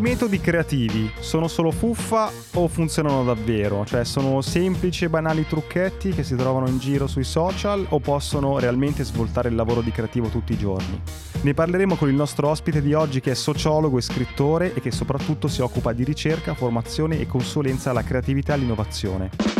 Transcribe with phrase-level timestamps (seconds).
[0.00, 3.84] I metodi creativi sono solo fuffa o funzionano davvero?
[3.84, 8.58] Cioè sono semplici e banali trucchetti che si trovano in giro sui social o possono
[8.58, 10.98] realmente svoltare il lavoro di creativo tutti i giorni?
[11.42, 14.90] Ne parleremo con il nostro ospite di oggi che è sociologo e scrittore e che
[14.90, 19.59] soprattutto si occupa di ricerca, formazione e consulenza alla creatività e all'innovazione.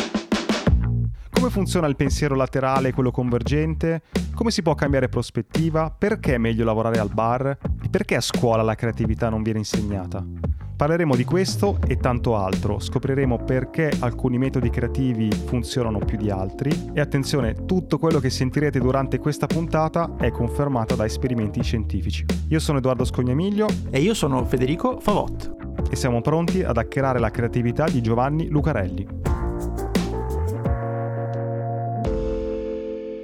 [1.41, 4.03] Come funziona il pensiero laterale e quello convergente?
[4.35, 5.91] Come si può cambiare prospettiva?
[5.91, 7.57] Perché è meglio lavorare al bar?
[7.83, 10.23] E perché a scuola la creatività non viene insegnata?
[10.77, 16.91] Parleremo di questo e tanto altro, scopriremo perché alcuni metodi creativi funzionano più di altri
[16.93, 22.23] e attenzione, tutto quello che sentirete durante questa puntata è confermato da esperimenti scientifici.
[22.49, 25.57] Io sono Edoardo Scognamiglio e io sono Federico Favot
[25.89, 29.49] e siamo pronti ad hackerare la creatività di Giovanni Lucarelli.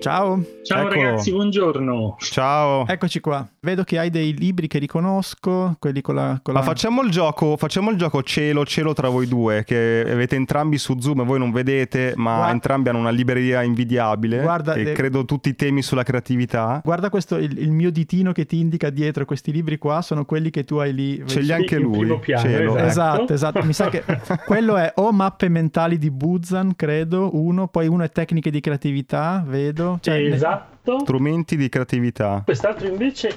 [0.07, 0.41] Ciao.
[0.63, 1.03] Ciao Eccolo.
[1.03, 2.15] ragazzi, buongiorno.
[2.21, 2.87] Ciao.
[2.87, 3.45] Eccoci qua.
[3.61, 6.39] Vedo che hai dei libri che riconosco, quelli con la...
[6.41, 6.67] Con Ma la...
[6.67, 10.97] facciamo il gioco, facciamo il gioco cielo, cielo tra voi due, che avete entrambi su
[11.01, 14.43] Zoom e voi non vedete, ma guarda, entrambi hanno una libreria invidiabile.
[14.43, 14.93] Guarda, e de...
[14.93, 16.81] credo tutti i temi sulla creatività.
[16.85, 20.51] Guarda questo, il, il, mio ditino che ti indica dietro questi libri qua, sono quelli
[20.51, 21.21] che tu hai lì.
[21.27, 22.17] Ce li anche lui.
[22.21, 22.77] Piano, cielo.
[22.77, 23.33] Esatto.
[23.33, 23.65] esatto, esatto.
[23.65, 24.05] Mi sa che
[24.47, 29.43] quello è o mappe mentali di Buzan, credo, uno, poi uno è tecniche di creatività,
[29.45, 29.95] vedo.
[30.01, 31.01] Cioè, esatto.
[31.01, 32.43] Strumenti di creatività.
[32.45, 33.37] Quest'altro invece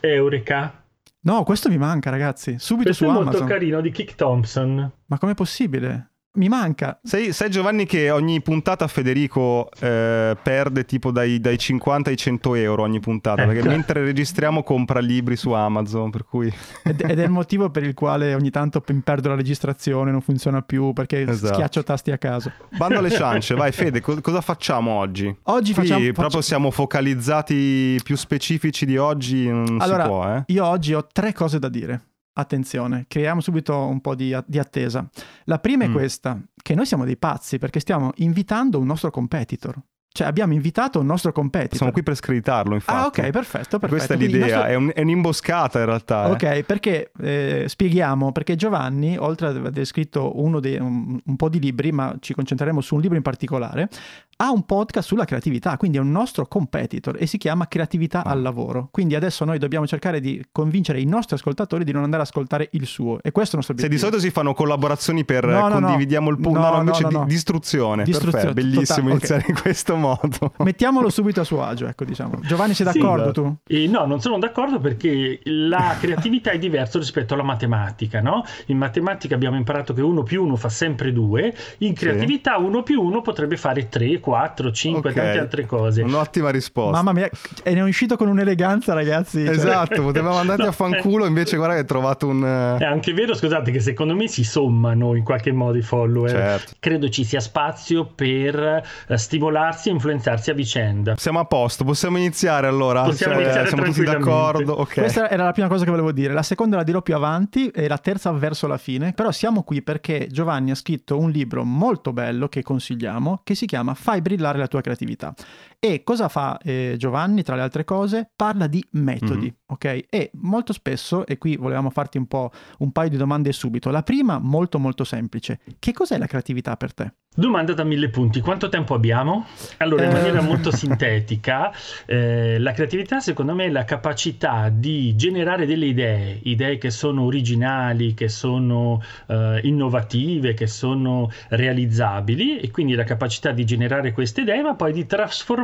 [0.00, 0.82] è Eureka.
[1.20, 2.56] No, questo mi manca, ragazzi.
[2.58, 3.32] Subito questo su è Amazon.
[3.32, 4.92] molto carino di Kick Thompson.
[5.06, 6.12] Ma com'è possibile?
[6.36, 6.98] Mi manca.
[7.02, 12.54] Sai, sai, Giovanni che ogni puntata Federico eh, perde tipo dai, dai, 50 ai 100
[12.54, 13.52] euro ogni puntata, ecco.
[13.52, 16.52] perché mentre registriamo compra libri su Amazon, per cui...
[16.84, 20.62] ed, ed, è il motivo per il quale ogni tanto perdo la registrazione, non funziona
[20.62, 21.54] più, perché esatto.
[21.54, 22.52] schiaccio tasti a caso.
[22.76, 25.34] Bando alle ciance, vai Fede, co- cosa facciamo oggi?
[25.44, 26.04] Oggi Qui facciamo...
[26.04, 26.40] proprio faccio...
[26.42, 30.42] siamo focalizzati più specifici di oggi, non allora, si può, eh?
[30.46, 32.00] Io oggi ho tre cose da dire.
[32.38, 35.08] Attenzione, creiamo subito un po' di, di attesa.
[35.44, 35.88] La prima mm.
[35.88, 39.74] è questa, che noi siamo dei pazzi perché stiamo invitando un nostro competitor.
[40.16, 41.76] Cioè abbiamo invitato un nostro competitor.
[41.76, 43.20] Siamo qui per screditarlo, infatti.
[43.20, 43.86] Ah, ok, perfetto, perfetto.
[43.88, 44.62] Questa è l'idea, nostro...
[44.64, 46.26] è, un, è, un'imboscata in realtà.
[46.26, 46.30] Eh.
[46.30, 51.60] Ok, perché eh, spieghiamo, perché Giovanni, oltre ad aver scritto dei, un, un, po' di
[51.60, 53.90] libri, ma ci concentreremo su un libro in particolare,
[54.38, 58.42] ha un podcast sulla creatività, quindi è un nostro competitor e si chiama Creatività al
[58.42, 58.88] lavoro.
[58.90, 62.68] Quindi adesso noi dobbiamo cercare di convincere i nostri ascoltatori di non andare ad ascoltare
[62.72, 63.82] il suo e questo è il nostro obiettivo.
[63.82, 66.36] Se di solito si fanno collaborazioni per no, no, condividiamo no.
[66.36, 68.04] il punto, no, no, invece di, distruzione.
[68.04, 68.52] distruzione.
[68.52, 69.54] Perfetto, bellissimo totale, iniziare okay.
[69.54, 70.52] in questo modo.
[70.58, 72.40] Mettiamolo subito a suo agio, ecco diciamo.
[72.42, 73.56] Giovanni sei d'accordo sì, tu?
[73.66, 78.44] Eh, no, non sono d'accordo perché la creatività è diversa rispetto alla matematica, no?
[78.66, 82.82] In matematica abbiamo imparato che 1 più 1 fa sempre 2, in creatività 1 sì.
[82.82, 85.22] più 1 potrebbe fare 3, 4, 5 okay.
[85.22, 86.02] tante altre cose.
[86.02, 86.96] Un'ottima risposta.
[86.96, 87.30] Mamma mia,
[87.62, 89.44] e ne è uscito con un'eleganza, ragazzi.
[89.44, 89.54] Cioè.
[89.54, 92.76] Esatto, potevamo andare no, a fanculo, invece guarda che hai trovato un...
[92.76, 96.28] È anche vero, scusate, che secondo me si sommano in qualche modo i follower.
[96.28, 96.72] Certo.
[96.80, 101.14] Credo ci sia spazio per uh, stimolarsi e influenzarsi a vicenda.
[101.16, 103.02] Siamo a posto, possiamo iniziare allora?
[103.04, 104.80] Possiamo cioè, iniziare siamo tutti d'accordo?
[104.80, 105.04] Okay.
[105.04, 106.32] Questa era la prima cosa che volevo dire.
[106.32, 109.12] La seconda la dirò più avanti e la terza verso la fine.
[109.12, 113.66] Però siamo qui perché Giovanni ha scritto un libro molto bello che consigliamo che si
[113.66, 115.34] chiama Fai brillare la tua creatività.
[115.78, 118.30] E cosa fa eh, Giovanni, tra le altre cose?
[118.34, 119.66] Parla di metodi, mm-hmm.
[119.66, 120.04] ok?
[120.08, 123.90] E molto spesso, e qui volevamo farti un po' un paio di domande subito.
[123.90, 125.60] La prima, molto molto semplice.
[125.78, 127.12] Che cos'è la creatività per te?
[127.38, 128.40] Domanda da mille punti.
[128.40, 129.44] Quanto tempo abbiamo?
[129.76, 131.70] Allora, in maniera molto sintetica,
[132.06, 137.24] eh, la creatività secondo me è la capacità di generare delle idee, idee che sono
[137.24, 144.40] originali, che sono eh, innovative, che sono realizzabili e quindi la capacità di generare queste
[144.40, 145.04] idee, ma poi di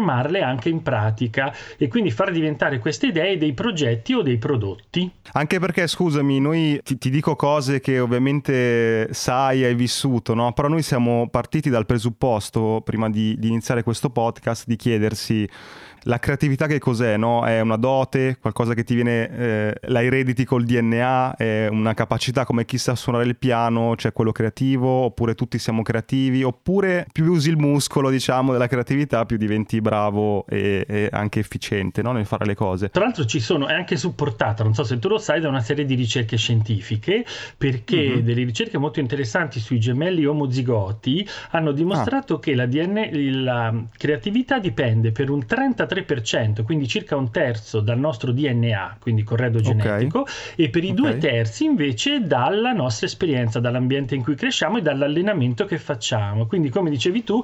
[0.02, 5.10] trasformarle anche in pratica e quindi far diventare queste idee dei progetti o dei prodotti.
[5.32, 10.52] Anche perché, scusami, noi ti, ti dico cose che ovviamente sai, hai vissuto, no?
[10.52, 15.48] Però noi siamo partiti dal presupposto, prima di, di iniziare questo podcast, di chiedersi
[16.04, 17.16] la creatività che cos'è?
[17.16, 17.44] No?
[17.44, 22.44] È una dote, qualcosa che ti viene, eh, la erediti col DNA, è una capacità
[22.44, 27.26] come chi sa suonare il piano, cioè quello creativo, oppure tutti siamo creativi, oppure più
[27.26, 32.12] usi il muscolo, diciamo, della creatività, più diventi bravo e, e anche efficiente no?
[32.12, 32.88] nel fare le cose.
[32.88, 35.60] Tra l'altro ci sono, è anche supportata, non so se tu lo sai, da una
[35.60, 37.24] serie di ricerche scientifiche,
[37.56, 38.20] perché mm-hmm.
[38.20, 42.40] delle ricerche molto interessanti sui gemelli omozigoti hanno dimostrato ah.
[42.40, 47.98] che la, DNA, la creatività dipende per un 33 3%, quindi circa un terzo dal
[47.98, 50.34] nostro DNA, quindi corredo genetico, okay.
[50.56, 50.96] e per i okay.
[50.96, 56.46] due terzi invece dalla nostra esperienza, dall'ambiente in cui cresciamo e dall'allenamento che facciamo.
[56.46, 57.42] Quindi come dicevi tu,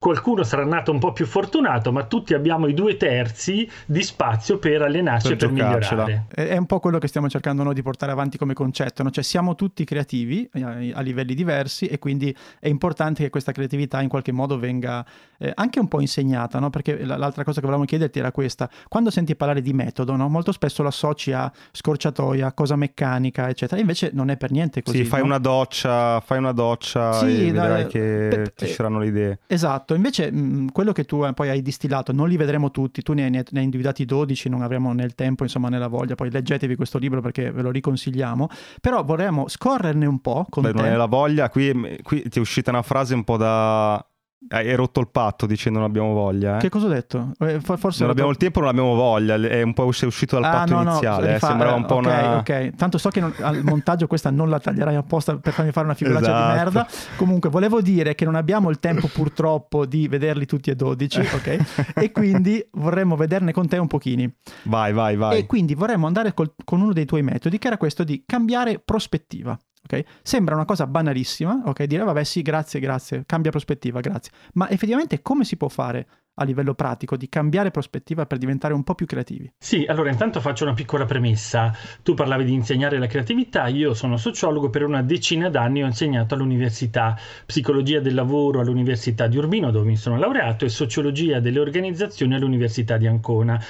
[0.00, 4.58] qualcuno sarà nato un po' più fortunato, ma tutti abbiamo i due terzi di spazio
[4.58, 6.26] per allenarci per e per migliorare.
[6.34, 9.10] È un po' quello che stiamo cercando noi di portare avanti come concetto, no?
[9.10, 14.00] cioè siamo tutti creativi a, a, livelli diversi e quindi è importante che questa creatività
[14.00, 15.04] in qualche modo venga
[15.36, 16.70] eh, anche un po' insegnata, no?
[16.70, 20.30] perché l'altra cosa che volevamo chiederti era questa, quando senti parlare di metodo, no?
[20.30, 24.96] molto spesso lo associ a scorciatoia, cosa meccanica, eccetera, invece non è per niente così.
[24.96, 28.98] Sì, fai una doccia, fai una doccia sì, e vedrai da, che pe, ti usciranno
[28.98, 29.38] le idee.
[29.46, 33.02] Esatto Esatto, invece mh, quello che tu eh, poi hai distillato non li vedremo tutti,
[33.02, 35.88] tu ne hai, ne hai individuati 12, non avremo né il tempo insomma né la
[35.88, 38.48] voglia, poi leggetevi questo libro perché ve lo riconsigliamo,
[38.80, 40.76] però vorremmo scorrerne un po' con Beh, te.
[40.76, 44.04] non è la voglia, qui, qui ti è uscita una frase un po' da
[44.48, 46.56] hai rotto il patto dicendo non abbiamo voglia.
[46.56, 46.60] Eh?
[46.60, 47.32] Che cosa ho detto?
[47.40, 49.34] Eh, forse non abbiamo il tempo, non abbiamo voglia.
[49.34, 51.28] È un po' uscito dal ah, patto no, iniziale.
[51.28, 52.36] No, eh, sembrava un po' okay, una.
[52.38, 55.86] Ok, tanto so che non, al montaggio questa non la taglierai apposta per farmi fare
[55.86, 56.52] una figuraccia esatto.
[56.52, 56.88] di merda.
[57.16, 61.92] Comunque, volevo dire che non abbiamo il tempo purtroppo di vederli tutti e 12, ok?
[61.94, 64.32] e quindi vorremmo vederne con te un pochini.
[64.64, 65.38] Vai, vai, vai.
[65.38, 68.78] E quindi vorremmo andare col, con uno dei tuoi metodi, che era questo di cambiare
[68.78, 69.58] prospettiva.
[69.82, 70.04] Okay?
[70.22, 71.84] Sembra una cosa banalissima, ok?
[71.84, 74.32] Dire vabbè sì, grazie, grazie, cambia prospettiva, grazie.
[74.54, 78.82] Ma effettivamente come si può fare a livello pratico di cambiare prospettiva per diventare un
[78.82, 79.52] po' più creativi?
[79.58, 81.74] Sì, allora intanto faccio una piccola premessa.
[82.02, 86.34] Tu parlavi di insegnare la creatività, io sono sociologo, per una decina d'anni ho insegnato
[86.34, 92.34] all'università psicologia del lavoro all'Università di Urbino, dove mi sono laureato, e sociologia delle organizzazioni
[92.34, 93.62] all'Università di Ancona.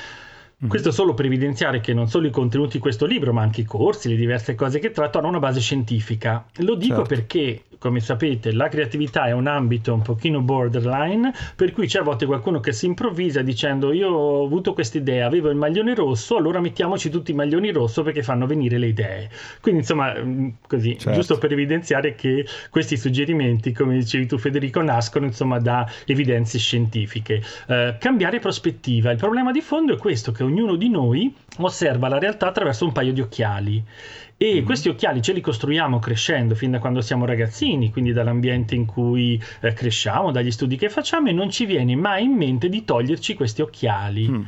[0.61, 0.69] Mm-hmm.
[0.69, 3.65] Questo solo per evidenziare che non solo i contenuti di questo libro, ma anche i
[3.65, 6.45] corsi, le diverse cose che tratto hanno una base scientifica.
[6.57, 7.09] Lo dico certo.
[7.09, 12.03] perché come sapete, la creatività è un ambito un pochino borderline, per cui c'è a
[12.03, 16.37] volte qualcuno che si improvvisa dicendo io ho avuto questa idea, avevo il maglione rosso,
[16.37, 19.31] allora mettiamoci tutti i maglioni rosso perché fanno venire le idee.
[19.63, 21.13] Quindi insomma, mm, così, certo.
[21.13, 27.43] giusto per evidenziare che questi suggerimenti, come dicevi tu Federico, nascono insomma da evidenze scientifiche.
[27.67, 29.11] Uh, cambiare prospettiva.
[29.11, 32.93] Il problema di fondo è questo, che ognuno di noi osserva la realtà attraverso un
[32.93, 33.83] paio di occhiali
[34.43, 34.65] e mm-hmm.
[34.65, 39.39] questi occhiali ce li costruiamo crescendo fin da quando siamo ragazzini, quindi dall'ambiente in cui
[39.61, 43.35] eh, cresciamo, dagli studi che facciamo e non ci viene mai in mente di toglierci
[43.35, 44.31] questi occhiali.
[44.31, 44.43] Mm.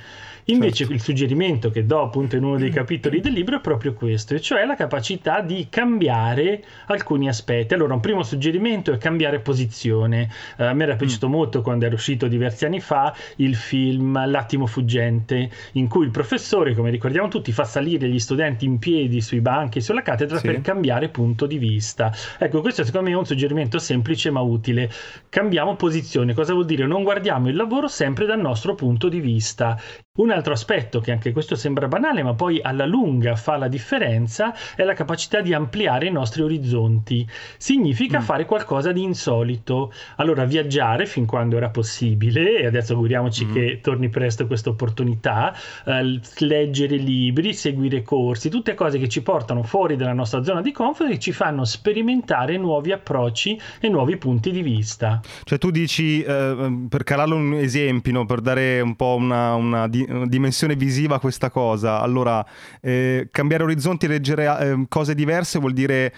[0.46, 0.92] Invece certo.
[0.92, 4.40] il suggerimento che do appunto in uno dei capitoli del libro è proprio questo, e
[4.40, 7.74] cioè la capacità di cambiare alcuni aspetti.
[7.74, 10.28] Allora, un primo suggerimento è cambiare posizione.
[10.56, 11.30] Uh, a me era piaciuto mm.
[11.30, 16.74] molto quando era uscito diversi anni fa il film L'attimo fuggente, in cui il professore,
[16.74, 20.46] come ricordiamo tutti, fa salire gli studenti in piedi sui banchi e sulla cattedra sì.
[20.46, 22.12] per cambiare punto di vista.
[22.38, 24.90] Ecco, questo secondo me è un suggerimento semplice ma utile.
[25.28, 26.86] Cambiamo posizione, cosa vuol dire?
[26.86, 29.78] Non guardiamo il lavoro sempre dal nostro punto di vista.
[30.14, 34.54] Un altro aspetto, che anche questo sembra banale, ma poi alla lunga fa la differenza,
[34.74, 37.26] è la capacità di ampliare i nostri orizzonti.
[37.56, 38.22] Significa mm.
[38.22, 39.92] fare qualcosa di insolito.
[40.16, 43.52] Allora, viaggiare fin quando era possibile, e adesso auguriamoci mm.
[43.52, 49.62] che torni presto questa opportunità, eh, leggere libri, seguire corsi, tutte cose che ci portano
[49.62, 54.50] fuori dalla nostra zona di comfort e ci fanno sperimentare nuovi approcci e nuovi punti
[54.50, 55.20] di vista.
[55.44, 59.88] Cioè, tu dici, eh, per calarlo un esempio, per dare un po' una, una
[60.24, 62.00] di dimensione visiva questa cosa.
[62.00, 62.44] Allora,
[62.80, 66.12] eh, cambiare orizzonti e leggere eh, cose diverse vuol dire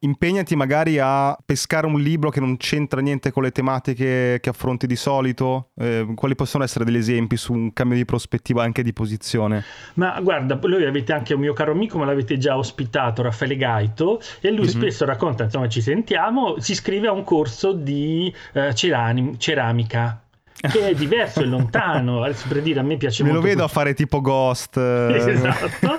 [0.00, 4.86] impegnati magari a pescare un libro che non c'entra niente con le tematiche che affronti
[4.86, 5.70] di solito.
[5.76, 9.64] Eh, quali possono essere degli esempi su un cambio di prospettiva anche di posizione?
[9.94, 14.20] Ma guarda, voi avete anche un mio caro amico, ma l'avete già ospitato, Raffaele Gaito,
[14.40, 14.68] e lui mm-hmm.
[14.68, 20.23] spesso racconta, insomma ci sentiamo, si iscrive a un corso di eh, ceramica
[20.70, 22.22] che è diverso e lontano.
[22.22, 23.44] Adesso per dire, a me piace me molto.
[23.44, 23.78] Me lo vedo tutto.
[23.78, 24.76] a fare tipo ghost.
[24.76, 25.14] Eh.
[25.32, 25.98] esatto.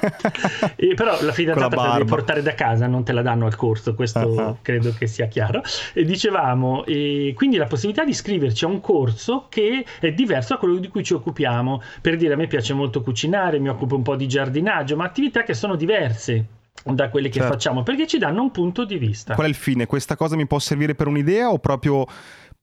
[0.75, 3.93] e però la fidanzata la devi portare da casa, non te la danno al corso,
[3.95, 4.57] questo uh-huh.
[4.62, 5.62] credo che sia chiaro.
[5.93, 10.60] E dicevamo, e quindi la possibilità di iscriverci a un corso che è diverso da
[10.60, 11.81] quello di cui ci occupiamo.
[12.01, 15.43] Per dire, a me piace molto cucinare, mi occupo un po' di giardinaggio, ma attività
[15.43, 16.45] che sono diverse
[16.84, 17.53] da quelle che certo.
[17.53, 19.34] facciamo perché ci danno un punto di vista.
[19.34, 19.86] Qual è il fine?
[19.86, 22.05] Questa cosa mi può servire per un'idea o proprio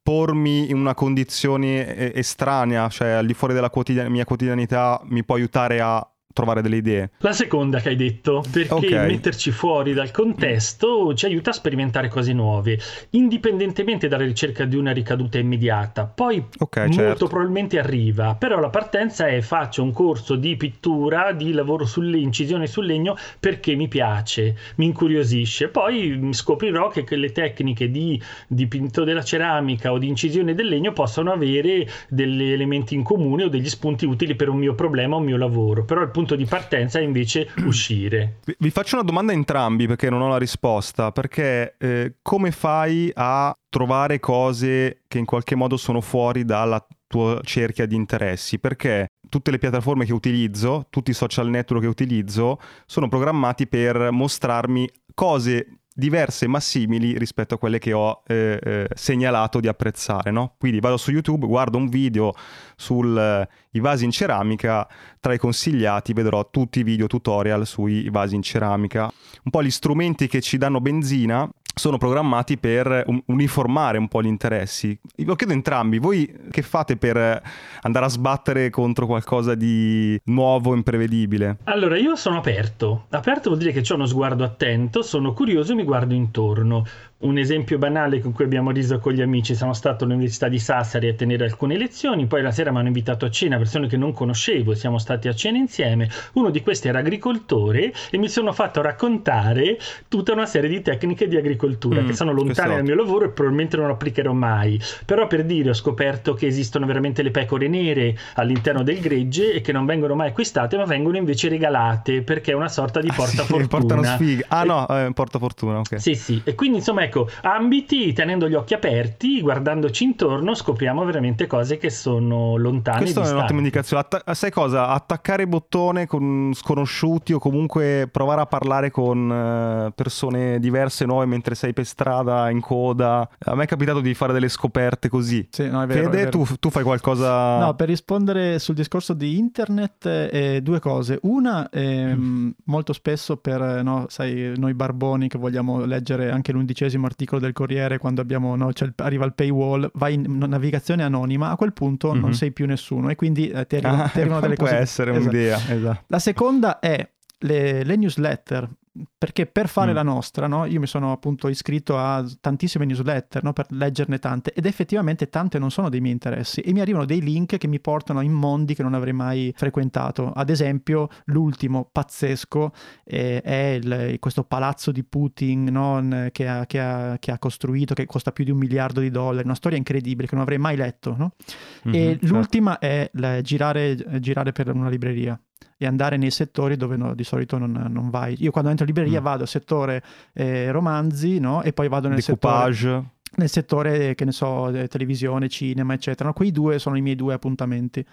[0.03, 5.37] pormi in una condizione estranea, cioè al di fuori della quotidian- mia quotidianità, mi può
[5.37, 7.11] aiutare a trovare delle idee.
[7.19, 9.11] La seconda che hai detto, perché okay.
[9.11, 12.79] metterci fuori dal contesto ci aiuta a sperimentare cose nuove,
[13.11, 16.05] indipendentemente dalla ricerca di una ricaduta immediata.
[16.07, 17.27] Poi okay, molto certo.
[17.27, 22.87] probabilmente arriva, però la partenza è faccio un corso di pittura, di lavoro sull'incisione sul
[22.87, 25.69] legno perché mi piace, mi incuriosisce.
[25.69, 31.33] Poi scoprirò che le tecniche di dipinto della ceramica o di incisione del legno possono
[31.33, 35.25] avere degli elementi in comune o degli spunti utili per un mio problema o un
[35.25, 35.85] mio lavoro.
[35.85, 38.39] Però il punto punto di partenza è invece uscire.
[38.57, 43.11] Vi faccio una domanda a entrambi perché non ho la risposta, perché eh, come fai
[43.13, 48.61] a trovare cose che in qualche modo sono fuori dalla tua cerchia di interessi?
[48.61, 54.11] Perché tutte le piattaforme che utilizzo, tutti i social network che utilizzo, sono programmati per
[54.13, 60.31] mostrarmi cose diverse ma simili rispetto a quelle che ho eh, eh, segnalato di apprezzare.
[60.31, 60.55] No?
[60.59, 62.35] Quindi vado su YouTube, guardo un video
[62.77, 63.49] sui eh,
[63.81, 64.89] vasi in ceramica,
[65.21, 69.03] tra i consigliati vedrò tutti i video tutorial sui vasi in ceramica.
[69.45, 74.27] Un po' gli strumenti che ci danno benzina sono programmati per uniformare un po' gli
[74.27, 74.99] interessi.
[75.25, 77.43] Lo chiedo entrambi, voi che fate per
[77.83, 81.59] andare a sbattere contro qualcosa di nuovo, imprevedibile?
[81.65, 83.07] Allora, io sono aperto.
[83.11, 86.85] Aperto vuol dire che ho uno sguardo attento, sono curioso e mi guardo intorno.
[87.23, 91.09] Un esempio banale con cui abbiamo riso con gli amici, sono stato all'Università di Sassari
[91.09, 94.13] a tenere alcune lezioni, poi la sera mi hanno invitato a cena persone che non
[94.13, 98.83] conoscevo, siamo stati a cena insieme, uno di questi era agricoltore e mi sono fatto
[98.83, 103.27] raccontare tutta una serie di tecniche di agricoltura mm, che sono lontane dal mio lavoro
[103.27, 107.69] e probabilmente non applicherò mai, però per dire ho scoperto che esistono veramente le pecore
[107.69, 112.51] nere all'interno del gregge e che non vengono mai acquistate ma vengono invece regalate perché
[112.51, 113.61] è una sorta di portafortuna.
[113.61, 114.45] Ah, sì, portano sfiga.
[114.49, 116.01] Ah no, eh, portafortuna, ok.
[116.01, 121.47] Sì, sì, e quindi insomma ecco, ambiti, tenendo gli occhi aperti, guardandoci intorno, scopriamo veramente
[121.47, 123.01] cose che sono lontane.
[123.01, 124.03] Questa è un'ottima indicazione.
[124.03, 124.89] Atta- sai cosa?
[124.89, 131.55] Attaccare bottone con sconosciuti o comunque provare a parlare con uh, persone diverse, nuove mentre
[131.55, 133.29] sei per strada, in coda.
[133.39, 135.47] A me è capitato di fare delle scoperte così.
[135.51, 136.31] Sì, no, è vero, Fede, è vero.
[136.31, 137.59] Tu, tu, fai qualcosa...
[137.59, 141.19] No, per rispondere sul discorso di internet, eh, due cose.
[141.23, 142.51] Una, eh, mm.
[142.65, 147.53] molto spesso per, no, sai, noi barboni che vogliamo leggere anche l'undicesimo primo articolo del
[147.53, 152.09] Corriere quando abbiamo, no, cioè, arriva il paywall, vai in navigazione anonima, a quel punto
[152.09, 152.21] mm-hmm.
[152.21, 152.37] non mhm.
[152.37, 154.77] sei più nessuno e quindi eh, ti arrivano, ah, ti arrivano delle può cose.
[154.77, 155.29] Può essere esatto.
[155.29, 155.61] un'idea.
[155.69, 156.05] Esatto.
[156.07, 158.69] La seconda è le, le newsletter
[159.17, 159.95] perché per fare mm.
[159.95, 164.53] la nostra, no, io mi sono appunto iscritto a tantissime newsletter no, per leggerne tante
[164.53, 167.81] ed effettivamente tante non sono dei miei interessi e mi arrivano dei link che mi
[167.81, 170.31] portano in mondi che non avrei mai frequentato.
[170.31, 172.73] Ad esempio, l'ultimo pazzesco
[173.05, 177.95] eh, è il, questo palazzo di Putin no, che, ha, che, ha, che, ha, costruito,
[177.95, 180.77] che costa più di un miliardo di dollari, una storia incredibile che non avrei mai
[180.77, 181.17] letto.
[181.17, 182.27] Mm-hmm, e certo.
[182.27, 183.11] l'ultima è
[183.43, 185.41] girare, girare per una libreria
[185.77, 188.37] e andare nei settori dove no, di solito non, non, vai.
[188.39, 189.25] Io quando entro in libreria mm.
[189.25, 190.03] vado al settore
[190.33, 191.63] eh, romanzi no?
[191.63, 192.79] e poi vado nel Decoupage.
[192.79, 196.29] settore nel settore, che ne so, televisione, cinema, eccetera.
[196.29, 198.05] No, quei due sono i miei due appuntamenti.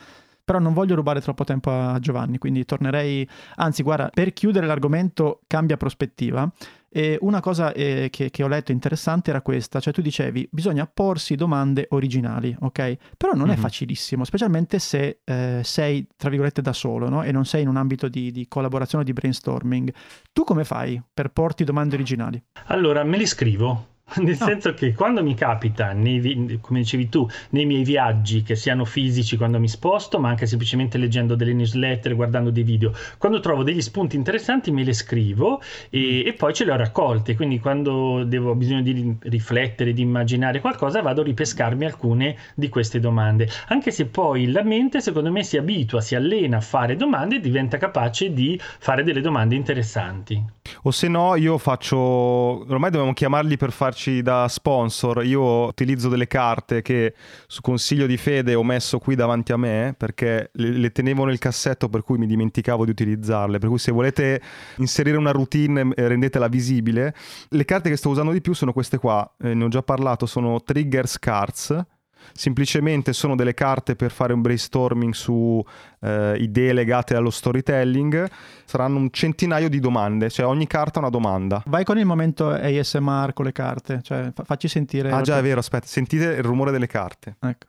[0.43, 3.27] Però non voglio rubare troppo tempo a Giovanni, quindi tornerei...
[3.55, 6.49] Anzi, guarda, per chiudere l'argomento cambia prospettiva.
[6.91, 10.89] E una cosa eh, che, che, ho letto interessante era questa, cioè tu dicevi bisogna
[10.91, 12.97] porsi domande originali, ok?
[13.17, 13.51] Però non mm-hmm.
[13.51, 13.61] è mhm.
[13.61, 17.23] facilissimo, specialmente se eh, sei, tra virgolette, da solo, no?
[17.23, 19.93] E non sei in un ambito di, di collaborazione o di brainstorming.
[20.33, 22.41] Tu come fai per porti domande originali?
[22.67, 24.45] Allora, me li scrivo Nel no.
[24.45, 29.37] senso che quando mi capita, nei, come dicevi tu, nei miei viaggi, che siano fisici
[29.37, 33.81] quando mi sposto, ma anche semplicemente leggendo delle newsletter, guardando dei video, quando trovo degli
[33.81, 36.27] spunti interessanti me le scrivo e, mm.
[36.27, 37.35] e poi ce le ho raccolte.
[37.35, 42.69] Quindi quando devo, ho bisogno di riflettere, di immaginare qualcosa, vado a ripescarmi alcune di
[42.69, 43.47] queste domande.
[43.67, 47.39] Anche se poi la mente, secondo me, si abitua, si allena a fare domande e
[47.39, 50.43] diventa capace di fare delle domande interessanti.
[50.83, 51.97] O se no, io faccio.
[51.97, 57.13] Ormai dobbiamo chiamarli per farci farci da sponsor, io utilizzo delle carte che
[57.47, 61.37] su consiglio di Fede ho messo qui davanti a me perché le, le tenevo nel
[61.37, 63.59] cassetto per cui mi dimenticavo di utilizzarle.
[63.59, 64.41] Per cui se volete
[64.77, 67.13] inserire una routine eh, rendetela visibile.
[67.49, 70.25] Le carte che sto usando di più sono queste qua, eh, ne ho già parlato,
[70.25, 71.85] sono Triggers Cards
[72.33, 75.63] semplicemente sono delle carte per fare un brainstorming su
[76.01, 78.29] eh, idee legate allo storytelling.
[78.65, 81.63] Saranno un centinaio di domande, cioè ogni carta una domanda.
[81.65, 85.11] Vai con il momento ASMR con le carte, cioè facci sentire.
[85.11, 87.35] Ah, già, è vero, aspetta, sentite il rumore delle carte.
[87.39, 87.67] Ecco.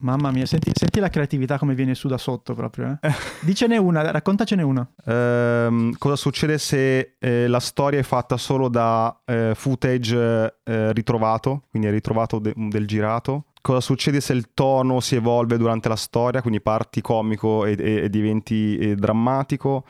[0.00, 2.98] Mamma mia, senti, senti, la creatività come viene su da sotto proprio.
[3.00, 3.12] Eh?
[3.44, 4.88] Dicene una, raccontacene una.
[5.04, 11.64] Ehm, cosa succede se eh, la storia è fatta solo da eh, footage eh, ritrovato,
[11.70, 13.44] quindi è ritrovato de- del girato?
[13.60, 18.04] Cosa succede se il tono si evolve durante la storia, quindi parti comico e, e,
[18.04, 19.84] e diventi eh, drammatico?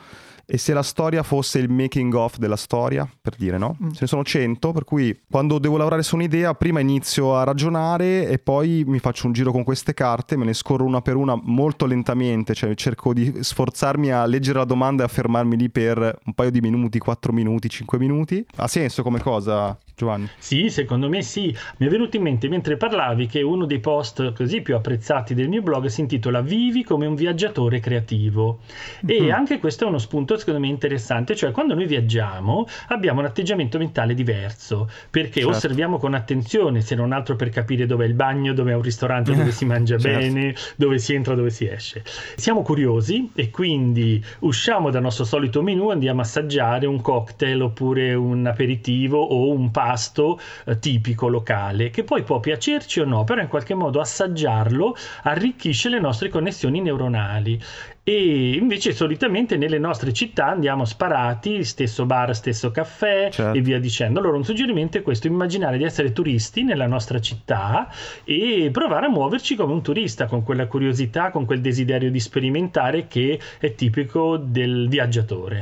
[0.53, 3.77] E se la storia fosse il making of della storia, per dire no?
[3.81, 3.91] Mm.
[3.91, 8.27] Ce ne sono 100, per cui quando devo lavorare su un'idea, prima inizio a ragionare
[8.27, 11.39] e poi mi faccio un giro con queste carte, me ne scorro una per una
[11.41, 15.97] molto lentamente, cioè cerco di sforzarmi a leggere la domanda e a fermarmi lì per
[16.25, 18.45] un paio di minuti, 4 minuti, 5 minuti.
[18.57, 19.77] Ha senso come cosa?
[19.95, 20.27] Giovanni?
[20.37, 21.55] Sì, secondo me sì.
[21.77, 25.47] Mi è venuto in mente mentre parlavi che uno dei post così più apprezzati del
[25.47, 28.59] mio blog si intitola Vivi come un viaggiatore creativo.
[29.05, 29.31] E mm-hmm.
[29.31, 33.77] anche questo è uno spunto secondo me interessante, cioè quando noi viaggiamo abbiamo un atteggiamento
[33.77, 35.55] mentale diverso, perché certo.
[35.55, 38.81] osserviamo con attenzione, se non altro per capire dove è il bagno, dove è un
[38.81, 40.19] ristorante dove si mangia certo.
[40.19, 42.03] bene, dove si entra, dove si esce.
[42.35, 48.13] Siamo curiosi e quindi usciamo dal nostro solito menu, andiamo a assaggiare un cocktail oppure
[48.13, 53.41] un aperitivo o un pasto eh, tipico locale, che poi può piacerci o no, però
[53.41, 57.59] in qualche modo assaggiarlo arricchisce le nostre connessioni neuronali
[58.03, 63.57] e invece solitamente nelle nostre città andiamo sparati, stesso bar, stesso caffè certo.
[63.57, 64.19] e via dicendo.
[64.19, 67.89] Allora un suggerimento è questo, immaginare di essere turisti nella nostra città
[68.23, 73.07] e provare a muoverci come un turista, con quella curiosità, con quel desiderio di sperimentare
[73.07, 75.61] che è tipico del viaggiatore.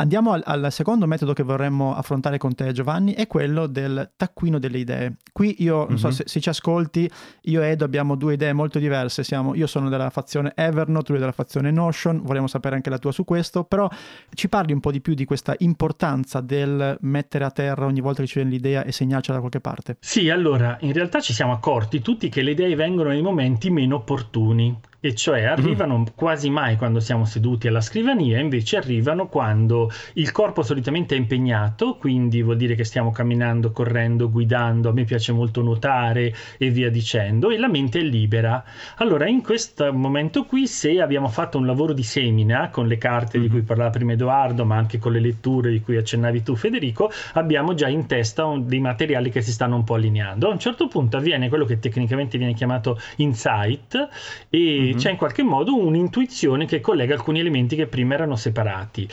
[0.00, 4.58] Andiamo al, al, secondo metodo che vorremmo affrontare con te Giovanni, è quello del taccuino
[4.58, 5.16] delle idee.
[5.30, 5.96] Qui io, non mm-hmm.
[5.96, 6.12] so mhm.
[6.14, 7.10] se, se, ci ascolti,
[7.42, 11.20] io e Edo abbiamo due idee molto diverse, Siamo, io sono della fazione Evernote, lui
[11.20, 13.90] della fazione Notion, vorremmo sapere anche la tua su questo, però
[14.32, 18.22] ci parli un po' di più di questa importanza del mettere a terra ogni volta
[18.22, 19.98] che ci viene l'idea e segnarcela da qualche parte.
[20.00, 23.96] Sì, allora, in realtà ci siamo accorti tutti che le idee vengono nei momenti meno
[23.96, 26.04] opportuni e cioè arrivano mm.
[26.14, 31.96] quasi mai quando siamo seduti alla scrivania, invece arrivano quando il corpo solitamente è impegnato,
[31.96, 36.90] quindi vuol dire che stiamo camminando, correndo, guidando, a me piace molto nuotare e via
[36.90, 38.62] dicendo, e la mente è libera.
[38.96, 43.38] Allora, in questo momento qui, se abbiamo fatto un lavoro di semina con le carte
[43.38, 43.42] mm.
[43.42, 47.10] di cui parlava prima Edoardo, ma anche con le letture di cui accennavi tu Federico,
[47.34, 50.48] abbiamo già in testa un, dei materiali che si stanno un po' allineando.
[50.48, 54.08] A un certo punto avviene quello che tecnicamente viene chiamato insight
[54.50, 54.89] e mm-hmm.
[54.94, 59.08] C'è in qualche modo un'intuizione che collega alcuni elementi che prima erano separati.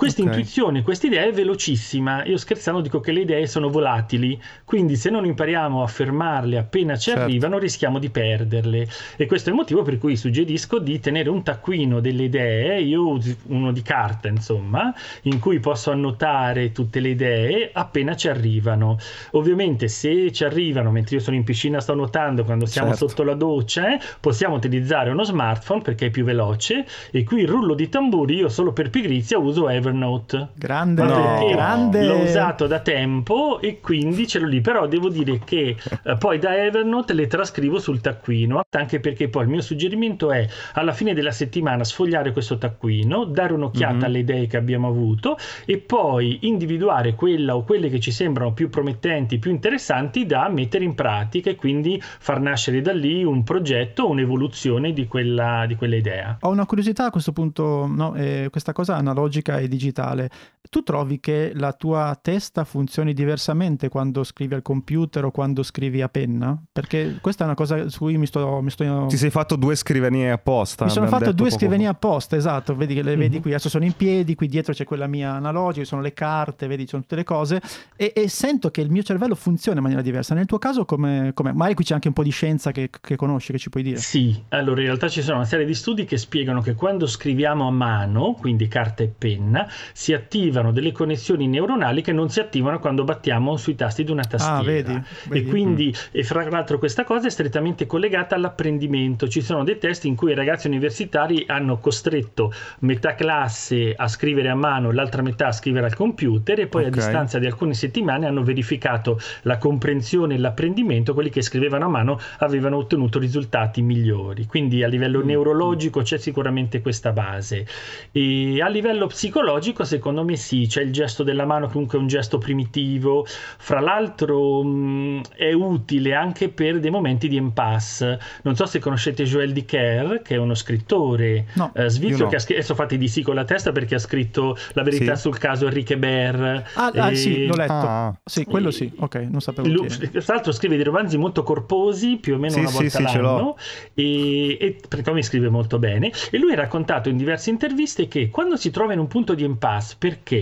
[0.00, 0.32] Questa okay.
[0.32, 2.24] intuizione, questa idea è velocissima.
[2.24, 6.96] Io scherzando dico che le idee sono volatili, quindi se non impariamo a fermarle appena
[6.96, 7.24] ci certo.
[7.24, 8.88] arrivano rischiamo di perderle.
[9.16, 13.08] E questo è il motivo per cui suggerisco di tenere un taccuino delle idee, io
[13.08, 14.90] uso uno di carta insomma,
[15.24, 18.96] in cui posso annotare tutte le idee appena ci arrivano.
[19.32, 23.06] Ovviamente se ci arrivano mentre io sono in piscina sto nuotando, quando siamo certo.
[23.06, 27.48] sotto la doccia, eh, possiamo utilizzare uno smartphone perché è più veloce e qui il
[27.48, 30.48] rullo di tamburi io solo per pigrizia uso Evernote Evernote.
[30.54, 31.48] Grande, no.
[31.50, 32.06] grande.
[32.06, 34.60] L'ho usato da tempo e quindi ce l'ho lì.
[34.60, 39.44] Però devo dire che eh, poi da Evernote le trascrivo sul taccuino, anche perché poi
[39.44, 44.04] il mio suggerimento è alla fine della settimana sfogliare questo taccuino, dare un'occhiata mm-hmm.
[44.04, 48.70] alle idee che abbiamo avuto e poi individuare quella o quelle che ci sembrano più
[48.70, 54.08] promettenti, più interessanti da mettere in pratica e quindi far nascere da lì un progetto
[54.08, 56.38] un'evoluzione di quella, di quella idea.
[56.40, 58.14] Ho una curiosità a questo punto, no?
[58.14, 60.28] eh, questa cosa analogica e di digitale,
[60.70, 66.00] tu trovi che la tua testa funzioni diversamente quando scrivi al computer o quando scrivi
[66.00, 66.56] a penna?
[66.70, 68.60] Perché questa è una cosa su cui mi sto...
[68.62, 69.06] Mi sto...
[69.08, 70.84] Ti sei fatto due scrivanie apposta.
[70.84, 72.76] Mi sono fatto due scrivanie apposta, esatto.
[72.76, 73.18] Vedi che le mm-hmm.
[73.18, 76.68] vedi qui, adesso sono in piedi, qui dietro c'è quella mia analogica, sono le carte,
[76.68, 77.60] vedi, sono tutte le cose
[77.96, 80.34] e, e sento che il mio cervello funziona in maniera diversa.
[80.34, 81.32] Nel tuo caso come...
[81.34, 81.52] come...
[81.52, 83.96] Magari qui c'è anche un po' di scienza che, che conosci, che ci puoi dire.
[83.98, 87.66] Sì, allora in realtà ci sono una serie di studi che spiegano che quando scriviamo
[87.66, 90.12] a mano, quindi carta e penna, si
[90.60, 94.58] attivano delle connessioni neuronali che non si attivano quando battiamo sui tasti di una tastiera.
[94.58, 95.46] Ah, vedi, vedi.
[95.46, 96.08] E quindi, mm.
[96.12, 99.28] e fra l'altro, questa cosa è strettamente collegata all'apprendimento.
[99.28, 104.48] Ci sono dei test in cui i ragazzi universitari hanno costretto metà classe a scrivere
[104.48, 106.92] a mano, l'altra metà a scrivere al computer, e poi okay.
[106.92, 111.14] a distanza di alcune settimane hanno verificato la comprensione e l'apprendimento.
[111.14, 114.46] Quelli che scrivevano a mano avevano ottenuto risultati migliori.
[114.46, 115.26] Quindi a livello mm.
[115.26, 117.66] neurologico c'è sicuramente questa base.
[118.12, 122.08] E a livello psicologico, secondo me, sì, c'è il gesto della mano comunque è un
[122.08, 128.18] gesto primitivo, fra l'altro mh, è utile anche per dei momenti di impasse.
[128.42, 132.30] Non so se conoscete Joël Dicker, che è uno scrittore no, eh, svizzero no.
[132.30, 135.14] che ha scritto, adesso fate di sì con la testa perché ha scritto La verità
[135.14, 135.20] sì.
[135.20, 136.64] sul caso Enrique Ber.
[136.74, 136.98] Ah, ah e...
[136.98, 137.72] ah, sì, l'ho letto.
[137.72, 138.18] Ah.
[138.24, 139.68] Sì, quello sì, ok, non sapevo.
[139.68, 143.02] Lui, tra l'altro scrive dei romanzi molto corposi, più o meno sì, una volta sì,
[143.02, 143.56] l'anno,
[143.94, 146.10] e, e perché mi scrive molto bene.
[146.32, 149.44] E lui ha raccontato in diverse interviste che quando si trova in un punto di
[149.44, 150.39] impasse, perché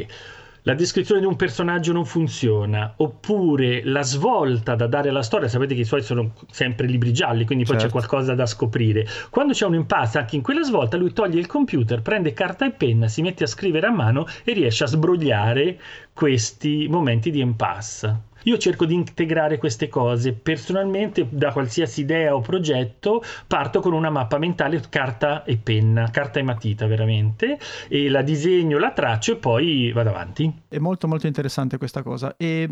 [0.68, 5.74] la descrizione di un personaggio non funziona, oppure la svolta da dare alla storia, sapete
[5.74, 7.86] che i suoi sono sempre libri gialli, quindi poi certo.
[7.86, 9.06] c'è qualcosa da scoprire.
[9.30, 12.72] Quando c'è un impasse, anche in quella svolta, lui toglie il computer, prende carta e
[12.72, 15.80] penna, si mette a scrivere a mano e riesce a sbrogliare
[16.12, 18.27] questi momenti di impasse.
[18.44, 20.32] Io cerco di integrare queste cose.
[20.32, 26.38] Personalmente, da qualsiasi idea o progetto, parto con una mappa mentale, carta e penna, carta
[26.38, 30.62] e matita veramente, e la disegno, la traccio e poi vado avanti.
[30.68, 32.36] È molto molto interessante questa cosa.
[32.36, 32.68] E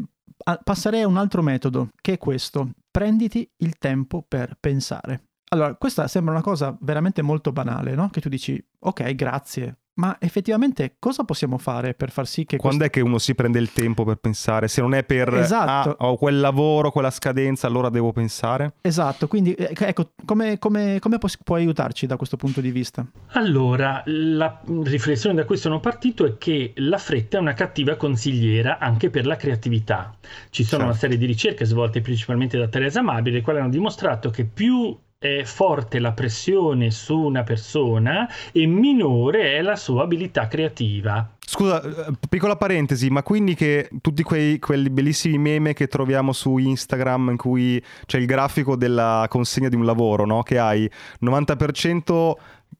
[0.62, 2.70] passerei a un altro metodo, che è questo.
[2.90, 5.22] Prenditi il tempo per pensare.
[5.48, 8.08] Allora, questa sembra una cosa veramente molto banale, no?
[8.08, 12.56] Che tu dici, ok, grazie, ma effettivamente cosa possiamo fare per far sì che...
[12.56, 12.98] Quando questo...
[12.98, 14.68] è che uno si prende il tempo per pensare?
[14.68, 15.32] Se non è per...
[15.34, 15.96] Esatto.
[15.98, 18.74] Ah, ho quel lavoro, quella scadenza, allora devo pensare?
[18.82, 23.06] Esatto, quindi eh, ecco, come, come, come può aiutarci da questo punto di vista?
[23.32, 28.78] Allora, la riflessione da cui sono partito è che la fretta è una cattiva consigliera
[28.78, 30.14] anche per la creatività.
[30.50, 30.84] Ci sono certo.
[30.84, 34.96] una serie di ricerche svolte principalmente da Teresa Mabile, le quali hanno dimostrato che più
[35.18, 41.30] è forte la pressione su una persona e minore è la sua abilità creativa.
[41.38, 46.58] Scusa, eh, piccola parentesi, ma quindi che tutti quei, quelli bellissimi meme che troviamo su
[46.58, 50.42] Instagram in cui c'è il grafico della consegna di un lavoro, no?
[50.42, 50.90] Che hai
[51.22, 52.32] 90%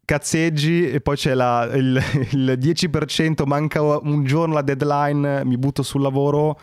[0.04, 2.00] cazzeggi e poi c'è la, il,
[2.32, 6.58] il 10% manca un giorno la deadline, mi butto sul lavoro,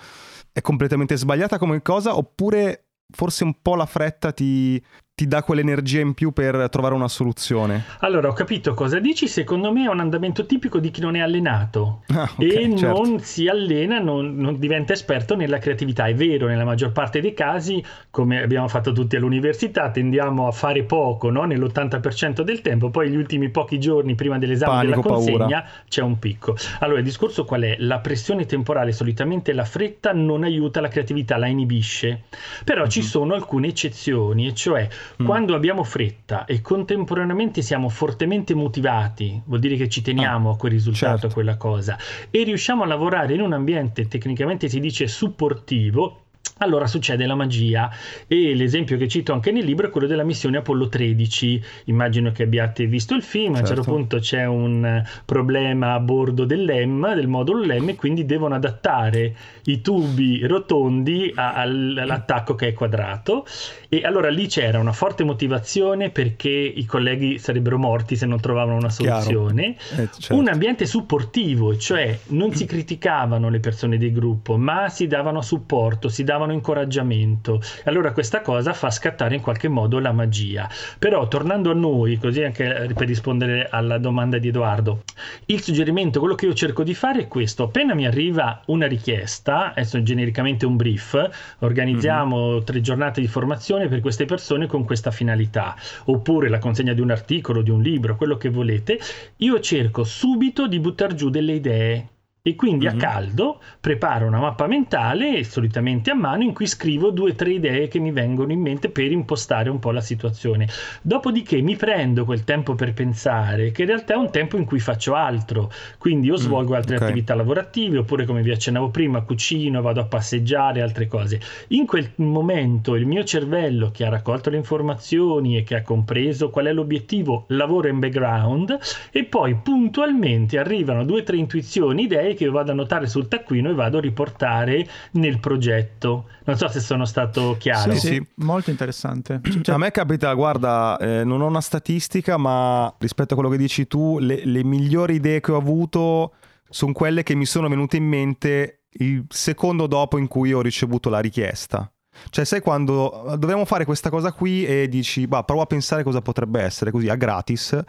[0.51, 4.81] è completamente sbagliata come cosa oppure forse un po' la fretta ti,
[5.15, 7.83] ti dà quell'energia in più per trovare una soluzione.
[7.99, 9.27] Allora, ho capito cosa dici.
[9.27, 13.03] Secondo me è un andamento tipico di chi non è allenato ah, okay, e certo.
[13.03, 16.05] non si allena, non, non, diventa esperto nella creatività.
[16.05, 20.81] È vero, nella maggior parte dei casi, come abbiamo fatto tutti all'università, tendiamo a fare
[20.81, 21.43] poco no?
[21.43, 25.69] nell'80% del tempo, poi gli ultimi pochi giorni prima dell'esame Panico, della consegna paura.
[25.87, 26.55] c'è un picco.
[26.79, 27.75] Allora, il discorso qual è?
[27.77, 32.23] La pressione temporale, solitamente la fretta non aiuta la creatività, la inibisce.
[32.63, 32.89] Però mm-hmm.
[32.89, 33.05] ci mhm.
[33.05, 34.89] sono alcune eccezioni, e cioè
[35.21, 35.25] Mm.
[35.25, 40.57] Quando abbiamo fretta e contemporaneamente siamo fortemente motivati, vuol dire che ci teniamo ah, a
[40.57, 41.27] quel risultato, certo.
[41.27, 41.97] a quella cosa,
[42.29, 46.22] e riusciamo a lavorare in un ambiente tecnicamente si dice supportivo,
[46.63, 47.89] allora succede la magia
[48.27, 52.43] e l'esempio che cito anche nel libro è quello della missione Apollo 13 immagino che
[52.43, 53.57] abbiate visto il film certo.
[53.57, 57.95] a un certo, certo punto c'è un problema a bordo dell'EM del modulo LEM e
[57.95, 63.45] quindi devono adattare i tubi rotondi a, all'attacco che è quadrato
[63.89, 68.77] e allora lì c'era una forte motivazione perché i colleghi sarebbero morti se non trovavano
[68.77, 70.35] una soluzione eh, certo.
[70.35, 76.09] un ambiente supportivo cioè non si criticavano le persone del gruppo ma si davano supporto
[76.09, 77.61] si davano davano incoraggiamento.
[77.85, 80.67] Allora questa cosa fa scattare in qualche modo la magia.
[80.97, 85.03] Però tornando a noi, così anche per rispondere alla domanda di Edoardo,
[85.45, 87.63] il suggerimento, quello che io cerco di fare è questo.
[87.63, 92.63] Appena mi arriva una richiesta, adesso genericamente un brief, organizziamo mm-hmm.
[92.63, 97.11] tre giornate di formazione per queste persone con questa finalità, oppure la consegna di un
[97.11, 98.99] articolo, di un libro, quello che volete,
[99.37, 102.07] io cerco subito di buttare giù delle idee
[102.45, 102.97] e quindi mm-hmm.
[102.97, 107.53] a caldo preparo una mappa mentale, solitamente a mano, in cui scrivo due o tre
[107.53, 110.67] idee che mi vengono in mente per impostare un po' la situazione.
[111.01, 114.81] Dopodiché mi prendo quel tempo per pensare, che in realtà è un tempo in cui
[114.81, 117.07] faccio altro, quindi io mm, svolgo altre okay.
[117.07, 121.39] attività lavorative, oppure come vi accennavo prima, cucino, vado a passeggiare, altre cose.
[121.69, 126.49] In quel momento il mio cervello che ha raccolto le informazioni e che ha compreso
[126.49, 128.77] qual è l'obiettivo, lavora in background
[129.11, 133.27] e poi puntualmente arrivano due o tre intuizioni, idee che io vado a notare sul
[133.27, 136.29] taccuino e vado a riportare nel progetto.
[136.45, 137.93] Non so se sono stato chiaro.
[137.93, 138.27] Sì, sì.
[138.35, 139.41] molto interessante.
[139.63, 139.75] Cioè...
[139.75, 143.87] A me capita, guarda, eh, non ho una statistica, ma rispetto a quello che dici
[143.87, 146.33] tu, le, le migliori idee che ho avuto
[146.69, 151.09] sono quelle che mi sono venute in mente il secondo dopo in cui ho ricevuto
[151.09, 151.89] la richiesta.
[152.29, 156.21] Cioè, sai quando dobbiamo fare questa cosa qui e dici, bah, provo a pensare cosa
[156.21, 157.79] potrebbe essere così a gratis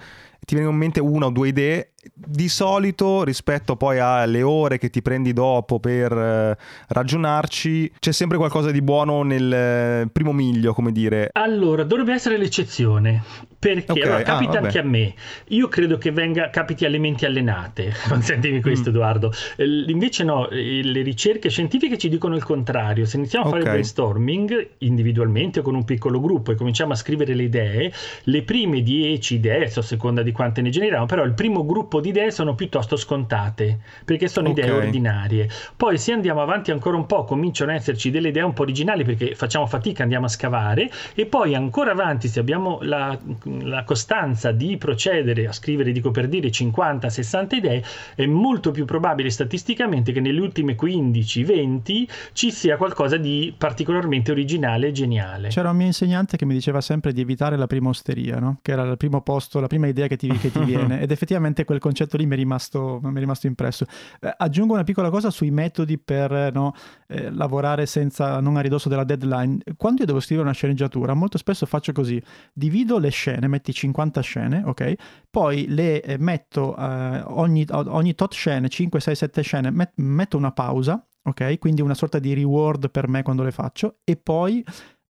[0.45, 4.91] ti vengono in mente una o due idee di solito rispetto poi alle ore che
[4.91, 6.57] ti prendi dopo per eh,
[6.89, 12.37] ragionarci c'è sempre qualcosa di buono nel eh, primo miglio come dire allora dovrebbe essere
[12.37, 13.23] l'eccezione
[13.59, 14.03] perché okay.
[14.03, 15.15] allora, capita ah, anche a me
[15.49, 18.95] io credo che venga capiti alle menti allenate consentimi questo mm.
[18.95, 23.73] Edoardo invece no le ricerche scientifiche ci dicono il contrario se iniziamo a fare okay.
[23.73, 27.93] brainstorming individualmente o con un piccolo gruppo e cominciamo a scrivere le idee
[28.25, 32.09] le prime 10 idee a seconda di quante ne generiamo però il primo gruppo di
[32.11, 34.65] idee sono piuttosto scontate, perché sono okay.
[34.65, 35.49] idee ordinarie.
[35.77, 39.05] Poi se andiamo avanti ancora un po', cominciano ad esserci delle idee un po' originali
[39.05, 43.19] perché facciamo fatica, andiamo a scavare, e poi ancora avanti, se abbiamo la,
[43.63, 49.31] la costanza di procedere a scrivere, dico per dire, 50-60 idee, è molto più probabile
[49.31, 55.49] statisticamente che nelle ultime 15-20 ci sia qualcosa di particolarmente originale e geniale.
[55.49, 58.59] C'era un mio insegnante che mi diceva sempre di evitare la prima osteria, no?
[58.63, 61.65] che era il primo posto, la prima idea che ti, che ti viene, ed effettivamente
[61.65, 63.87] quel concetto lì mi è rimasto, mi è rimasto impresso.
[64.21, 66.75] Eh, aggiungo una piccola cosa sui metodi per no,
[67.09, 69.59] eh, lavorare senza, non a ridosso della deadline.
[69.77, 74.21] Quando io devo scrivere una sceneggiatura, molto spesso faccio così, divido le scene, metti 50
[74.21, 74.95] scene, ok?
[75.31, 80.37] Poi le eh, metto eh, ogni, ogni tot scene, 5, 6, 7 scene, met, metto
[80.37, 81.59] una pausa, ok?
[81.59, 84.65] Quindi una sorta di reward per me quando le faccio e poi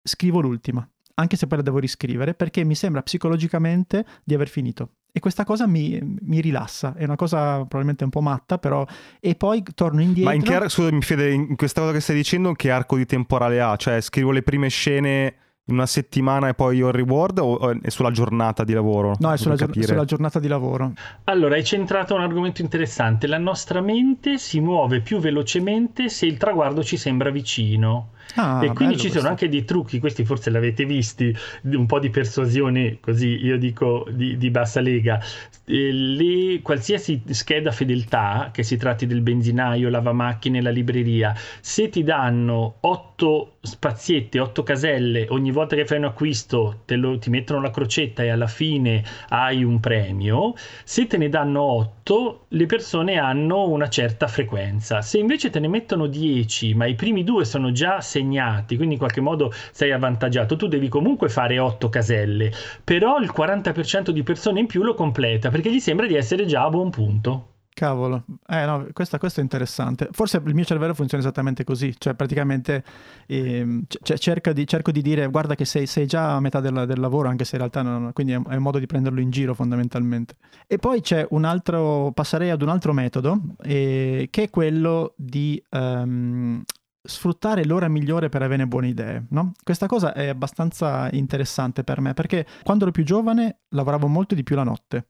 [0.01, 4.89] scrivo l'ultima anche se poi la devo riscrivere, perché mi sembra psicologicamente di aver finito.
[5.11, 8.85] E questa cosa mi, mi, rilassa, è una cosa probabilmente un po' matta, però...
[9.21, 10.29] E poi torno indietro...
[10.29, 13.61] Ma in che, scusami Fede, in questa cosa che stai dicendo, che arco di temporale
[13.61, 13.77] ha?
[13.77, 15.35] Cioè, scrivo le prime scene
[15.67, 19.15] in una settimana e poi ho il reward o è sulla giornata di lavoro?
[19.19, 20.91] No, è sulla, gior- sulla, giornata di lavoro.
[21.23, 23.25] Allora, hai centrato un argomento interessante.
[23.25, 28.09] La nostra mente si muove più velocemente se il traguardo ci sembra vicino.
[28.35, 29.29] Ah, e quindi ci sono questo.
[29.29, 34.37] anche dei trucchi, questi forse l'avete visti, un po' di persuasione, così io dico di,
[34.37, 35.21] di bassa lega.
[35.65, 42.03] Eh, le, qualsiasi scheda fedeltà, che si tratti del benzinaio, lavamacchine, la libreria, se ti
[42.03, 47.71] danno 8 spazietti, 8 caselle, ogni volta che fai un acquisto lo, ti mettono la
[47.71, 53.67] crocetta e alla fine hai un premio, se te ne danno 8, le persone hanno
[53.69, 55.01] una certa frequenza.
[55.01, 58.99] Se invece te ne mettono 10, ma i primi due sono già segnati, quindi in
[58.99, 62.51] qualche modo sei avvantaggiato, tu devi comunque fare 8 caselle,
[62.83, 66.63] però il 40% di persone in più lo completa perché gli sembra di essere già
[66.63, 67.49] a buon punto.
[67.75, 70.07] Cavolo, eh no, questa, questo è interessante.
[70.11, 72.85] Forse il mio cervello funziona esattamente così, cioè praticamente
[73.27, 77.01] eh, c- di, cerco di dire guarda che sei, sei già a metà del, del,
[77.01, 79.53] lavoro, anche se in realtà non, quindi è, è, un modo di prenderlo in giro
[79.53, 80.37] fondamentalmente.
[80.67, 85.61] E poi c'è un altro, passerei ad un altro metodo, eh, che è quello di
[85.71, 86.63] um,
[87.05, 89.25] sfruttare l'ora migliore per avere buone idee.
[89.29, 89.53] No?
[89.63, 94.43] Questa cosa è abbastanza interessante per me perché quando ero più giovane lavoravo molto di
[94.43, 95.07] più la notte.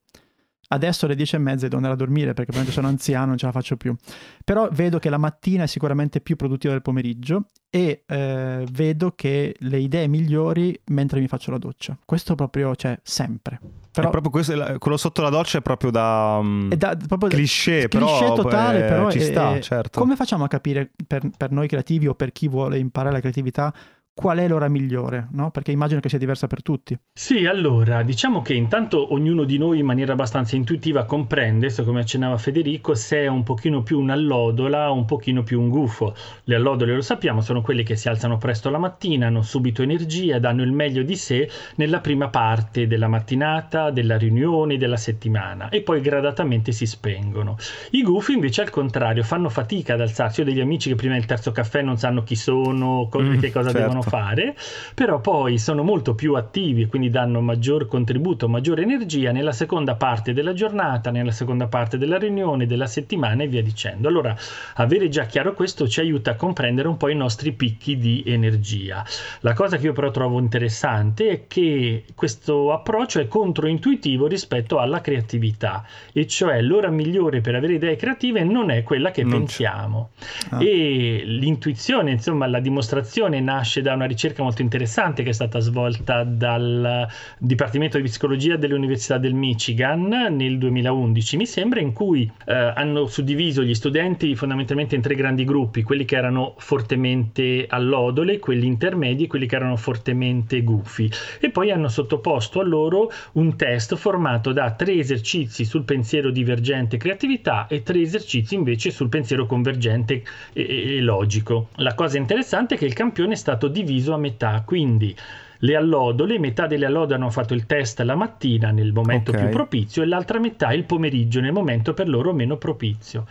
[0.67, 3.45] Adesso alle 10 e mezza devo andare a dormire perché probabilmente sono anziano, non ce
[3.45, 3.95] la faccio più.
[4.43, 9.55] Però vedo che la mattina è sicuramente più produttiva del pomeriggio e eh, vedo che
[9.60, 11.97] le idee migliori mentre mi faccio la doccia.
[12.03, 13.60] Questo proprio c'è cioè, sempre.
[13.95, 17.88] Però, proprio questo, quello sotto la doccia è proprio da, um, è da proprio cliché,
[17.88, 19.99] cliché però, totale, eh, però ci è, sta, certo.
[19.99, 23.73] Come facciamo a capire per, per noi creativi o per chi vuole imparare la creatività
[24.15, 25.51] qual è l'ora migliore, no?
[25.51, 26.97] Perché immagino che sia diversa per tutti.
[27.13, 32.38] Sì, allora, diciamo che intanto ognuno di noi in maniera abbastanza intuitiva comprende, come accennava
[32.38, 36.15] Federico, se è un pochino più un'allodola o un pochino più un gufo.
[36.45, 40.39] Le allodole, lo sappiamo, sono quelle che si alzano presto la mattina, hanno subito energia,
[40.39, 45.82] danno il meglio di sé nella prima parte della mattinata, della riunione, della settimana e
[45.82, 47.58] poi gradatamente si spengono.
[47.91, 50.41] I gufi invece al contrario fanno fatica ad alzarsi.
[50.41, 53.71] Ho degli amici che prima del terzo caffè non sanno chi sono, mm, che cosa
[53.71, 53.80] certo.
[53.80, 54.55] devono fare,
[54.93, 59.95] però poi sono molto più attivi e quindi danno maggior contributo, maggiore energia nella seconda
[59.95, 64.07] parte della giornata, nella seconda parte della riunione, della settimana e via dicendo.
[64.07, 64.35] Allora,
[64.75, 69.03] avere già chiaro questo ci aiuta a comprendere un po' i nostri picchi di energia.
[69.41, 75.01] La cosa che io però trovo interessante è che questo approccio è controintuitivo rispetto alla
[75.01, 80.11] creatività, e cioè l'ora migliore per avere idee creative non è quella che non pensiamo.
[80.49, 80.63] Ah.
[80.63, 86.23] E l'intuizione, insomma, la dimostrazione nasce da una ricerca molto interessante che è stata svolta
[86.23, 93.08] dal Dipartimento di Psicologia dell'Università del Michigan nel 2011, mi sembra, in cui eh, hanno
[93.08, 99.23] suddiviso gli studenti fondamentalmente in tre grandi gruppi, quelli che erano fortemente allodole, quelli intermedi
[99.23, 101.10] e quelli che erano fortemente gufi.
[101.39, 106.95] E poi hanno sottoposto a loro un test formato da tre esercizi sul pensiero divergente
[106.95, 111.69] e creatività e tre esercizi invece sul pensiero convergente e, e, logico.
[111.75, 115.15] La cosa interessante è che il campione è stato diviso a metà, quindi
[115.59, 119.43] le allodole, metà delle allodole hanno fatto il test la mattina nel momento okay.
[119.43, 123.25] più propizio e l'altra metà il pomeriggio nel momento per loro meno propizio.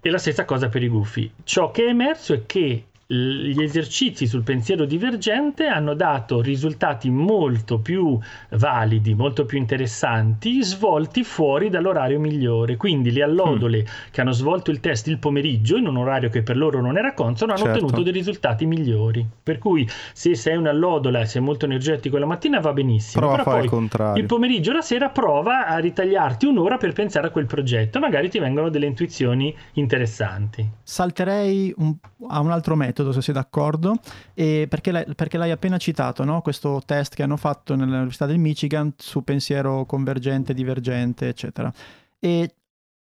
[0.00, 1.30] E la stessa cosa per i gufi.
[1.44, 7.78] Ciò che è emerso è che gli esercizi sul pensiero divergente hanno dato risultati molto
[7.78, 8.18] più
[8.52, 12.78] validi, molto più interessanti, svolti fuori dall'orario migliore.
[12.78, 14.10] Quindi le allodole mm.
[14.10, 17.12] che hanno svolto il test il pomeriggio, in un orario che per loro non era
[17.12, 17.78] consono, hanno certo.
[17.78, 19.26] ottenuto dei risultati migliori.
[19.42, 23.56] Per cui se sei un'allodola e sei molto energetico la mattina va benissimo, prova però
[23.56, 24.22] poi il, contrario.
[24.22, 28.30] il pomeriggio e la sera prova a ritagliarti un'ora per pensare a quel progetto, magari
[28.30, 30.66] ti vengono delle intuizioni interessanti.
[30.82, 31.94] Salterei un,
[32.28, 33.98] a un altro metodo metodo, se sei d'accordo,
[34.34, 36.40] perché, l'hai, perché l'hai appena citato, no?
[36.40, 41.72] questo test che hanno fatto nell'Università del Michigan su pensiero convergente, divergente, eccetera.
[42.18, 42.54] E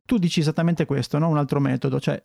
[0.05, 1.29] tu dici esattamente questo, no?
[1.29, 2.21] un altro metodo, cioè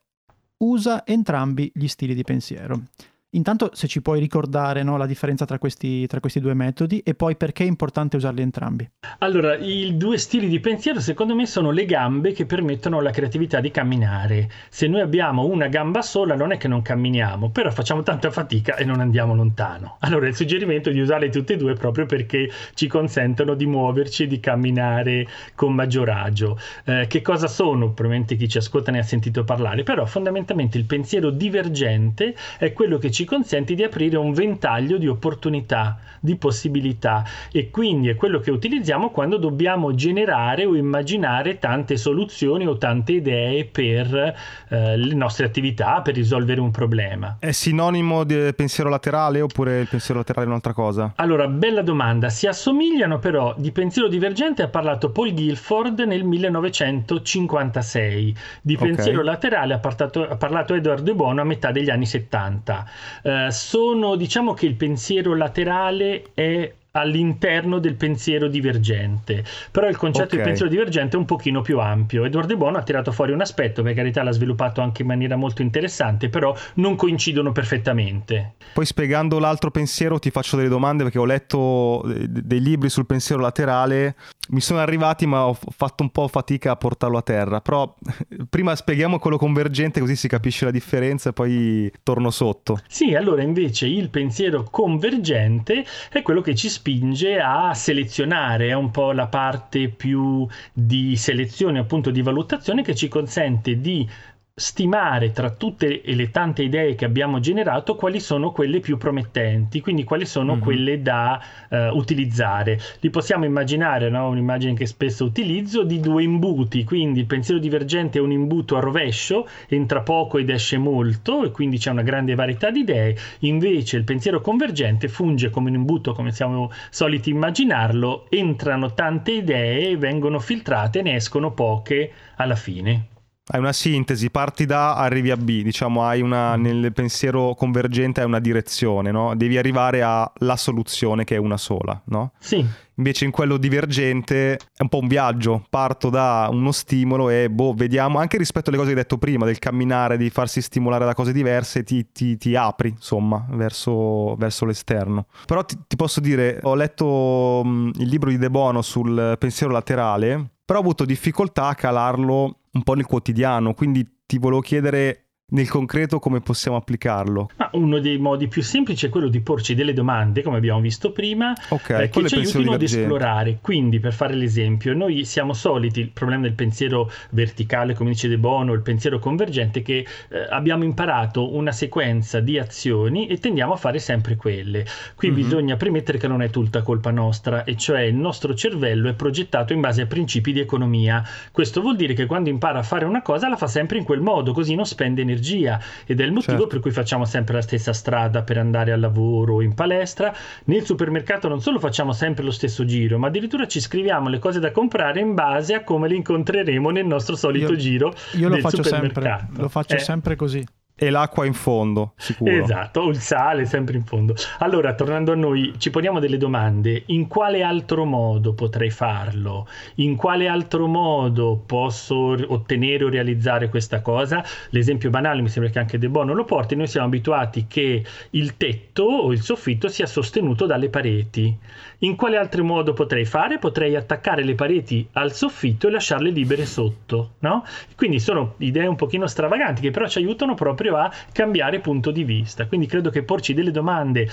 [0.59, 2.83] usa entrambi gli stili di pensiero.
[3.31, 7.15] Intanto se ci puoi ricordare no, la differenza tra questi, tra questi, due metodi e
[7.15, 8.89] poi perché è importante usarli entrambi.
[9.19, 13.61] Allora, i due stili di pensiero secondo me sono le gambe che permettono alla creatività
[13.61, 14.49] di camminare.
[14.71, 18.77] Se noi abbiamo una gamba sola non è che non camminiamo, però facciamo tanta fatica
[18.77, 19.97] e non andiamo lontano.
[20.01, 24.23] Allora il suggerimento è di usarle tutte e due proprio perché ci consentono di muoverci
[24.23, 26.59] e di camminare con maggior agio.
[26.85, 27.91] Eh, che cosa sono?
[27.91, 32.97] Probabilmente chi ci ascolta ne ha sentito parlare, però fondamentalmente il pensiero divergente è quello
[32.97, 38.41] che ci consente di aprire un ventaglio di opportunità, di possibilità e quindi è quello
[38.41, 44.35] che utilizziamo quando dobbiamo generare o immaginare tante soluzioni o tante idee per
[44.69, 47.37] eh, le nostre attività, per risolvere un problema.
[47.39, 51.12] È sinonimo di pensiero laterale oppure il pensiero laterale è un'altra cosa?
[51.17, 52.29] Allora, bella domanda.
[52.29, 58.37] Si assomigliano però di pensiero divergente ha parlato Paul Guilford nel 1956.
[58.62, 59.33] Di pensiero okay.
[59.33, 62.87] laterale ha parlato, ha parlato Edward De Bono a metà degli anni 70.
[63.23, 69.45] Eh, sono, diciamo che il pensiero laterale è all'interno del pensiero divergente.
[69.71, 70.38] Però il concetto okay.
[70.38, 72.25] di pensiero divergente è un pochino più ampio.
[72.25, 75.37] Edward De Bono ha tirato fuori un aspetto, per carità l'ha sviluppato anche in maniera
[75.37, 78.55] molto interessante, però non coincidono perfettamente.
[78.73, 83.40] Poi spiegando l'altro pensiero ti faccio delle domande perché ho letto dei libri sul pensiero
[83.40, 84.16] laterale,
[84.49, 87.95] mi sono arrivati ma ho fatto un po' fatica a portarlo a terra, però
[88.49, 92.79] prima spieghiamo quello convergente così si capisce la differenza e poi torno sotto.
[92.87, 98.91] Sì, allora invece il pensiero convergente è quello che ci spinge a selezionare, è un
[98.91, 104.09] po' la parte più di selezione, appunto di valutazione che ci consente di
[104.59, 110.03] stimare tra tutte le tante idee che abbiamo generato quali sono quelle più promettenti, quindi
[110.03, 110.62] quali sono mm-hmm.
[110.62, 111.38] quelle da
[111.69, 112.81] uh, utilizzare.
[113.01, 114.31] Li possiamo immaginare, no?
[114.31, 118.81] un'immagine che spesso utilizzo, di due imbuti, quindi il pensiero divergente è un imbuto a
[118.81, 123.99] rovescio, entra poco ed esce molto e quindi c'è una grande varietà di idee, invece
[123.99, 130.38] il pensiero convergente funge come un imbuto come siamo soliti immaginarlo, entrano tante idee, vengono
[130.38, 133.09] filtrate e ne escono poche alla fine.
[133.49, 138.27] Hai una sintesi, parti da, arrivi a B, diciamo, hai una, nel pensiero convergente hai
[138.27, 139.37] una direzione, no?
[139.37, 142.33] Devi arrivare alla soluzione che è una sola, no?
[142.41, 142.67] Sì.
[142.97, 147.73] Invece in quello divergente è un po' un viaggio, parto da uno stimolo e boh,
[147.73, 151.15] vediamo, anche rispetto alle cose che hai detto prima, del camminare, di farsi stimolare da
[151.15, 155.27] cose diverse, ti, ti, ti apri, insomma, verso, verso, l'esterno.
[155.47, 159.73] Però ti, ti posso dire, ho letto mh, il libro di De Bono sul pensiero
[159.73, 165.26] laterale, però ho avuto difficoltà a calarlo un po' nel quotidiano, quindi ti volevo chiedere
[165.49, 167.51] nel concreto come possiamo applicarlo?
[167.57, 171.13] Ma uno dei modi più semplici è quello di porci delle domande, come abbiamo visto
[171.13, 173.59] prima, okay, eh, che ci aiutino ad esplorare.
[173.61, 178.39] Quindi, per fare l'esempio, noi siamo soliti, il problema del pensiero verticale, come dice De
[178.39, 183.77] Bono, il pensiero convergente, che eh, abbiamo imparato una sequenza di azioni e tendiamo a
[183.77, 184.85] fare sempre quelle.
[185.15, 185.37] Qui mm-hmm.
[185.37, 189.73] bisogna premettere che non è tutta colpa nostra, e cioè il nostro cervello è progettato
[189.73, 191.23] in base a principi di economia.
[191.53, 194.21] Questo vuol dire che quando impara a fare una cosa la fa sempre in quel
[194.21, 196.66] modo, così non spende energia energia ed è il motivo certo.
[196.66, 200.35] per cui facciamo sempre la stessa strada per andare al lavoro o in palestra.
[200.64, 204.59] Nel supermercato non solo facciamo sempre lo stesso giro, ma addirittura ci scriviamo le cose
[204.59, 208.14] da comprare in base a come le incontreremo nel nostro solito io, giro.
[208.33, 210.01] Io lo faccio sempre, lo faccio eh.
[210.01, 210.64] sempre così
[210.99, 212.51] e l'acqua in fondo, sicuro.
[212.51, 214.35] Esatto, il sale sempre in fondo.
[214.61, 217.03] Allora, tornando a noi, ci poniamo delle domande.
[217.07, 219.69] In quale altro modo potrei farlo?
[219.97, 224.43] In quale altro modo posso ottenere o realizzare questa cosa?
[224.71, 228.57] L'esempio banale, mi sembra che anche De Bono lo porti, noi siamo abituati che il
[228.57, 231.55] tetto o il soffitto sia sostenuto dalle pareti.
[232.01, 233.59] In quale altro modo potrei fare?
[233.59, 237.65] Potrei attaccare le pareti al soffitto e lasciarle libere sotto, no?
[237.97, 242.11] Quindi sono idee un pochino stravaganti che però ci aiutano proprio proprio a cambiare punto
[242.11, 242.66] di vista.
[242.66, 244.29] Quindi credo che porci delle domande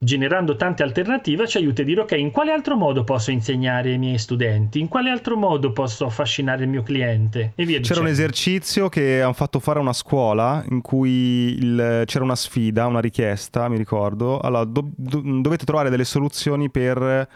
[0.00, 3.98] generando tante alternative, ci aiuta a dire ok, in quale altro modo posso insegnare ai
[3.98, 8.02] miei studenti, in quale altro modo posso affascinare il mio cliente e via C'era dicendo.
[8.02, 12.86] un esercizio che hanno fatto fare a una scuola in cui il, c'era una sfida,
[12.86, 14.38] una richiesta, mi ricordo.
[14.38, 17.28] Allora, do, do, dovete trovare delle soluzioni per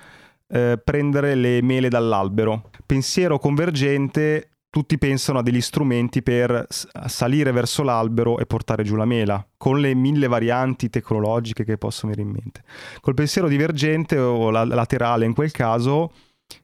[0.47, 2.71] eh, prendere le mele dall'albero.
[2.87, 6.67] Pensiero convergente tutti pensano a degli strumenti per
[7.07, 12.11] salire verso l'albero e portare giù la mela, con le mille varianti tecnologiche che possono
[12.11, 12.65] venire in mente.
[13.03, 16.11] Col pensiero divergente o laterale in quel caso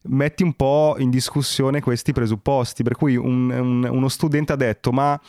[0.05, 4.91] metti un po' in discussione questi presupposti, per cui un, un, uno studente ha detto
[4.91, 5.21] ma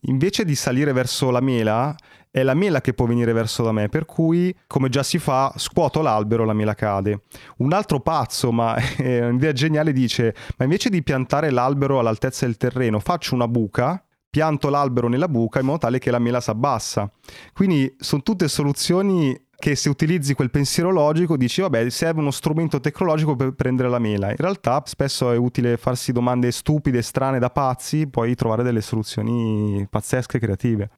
[0.00, 1.94] invece di salire verso la mela
[2.36, 5.54] è la mela che può venire verso da me, per cui come già si fa,
[5.56, 7.22] scuoto l'albero, la mela cade.
[7.58, 12.58] Un altro pazzo, ma è un'idea geniale, dice, ma invece di piantare l'albero all'altezza del
[12.58, 16.50] terreno, faccio una buca, pianto l'albero nella buca in modo tale che la mela si
[16.50, 17.10] abbassa.
[17.54, 22.78] Quindi sono tutte soluzioni che se utilizzi quel pensiero logico dici vabbè serve uno strumento
[22.78, 27.48] tecnologico per prendere la mela in realtà spesso è utile farsi domande stupide strane da
[27.48, 30.90] pazzi poi trovare delle soluzioni pazzesche e creative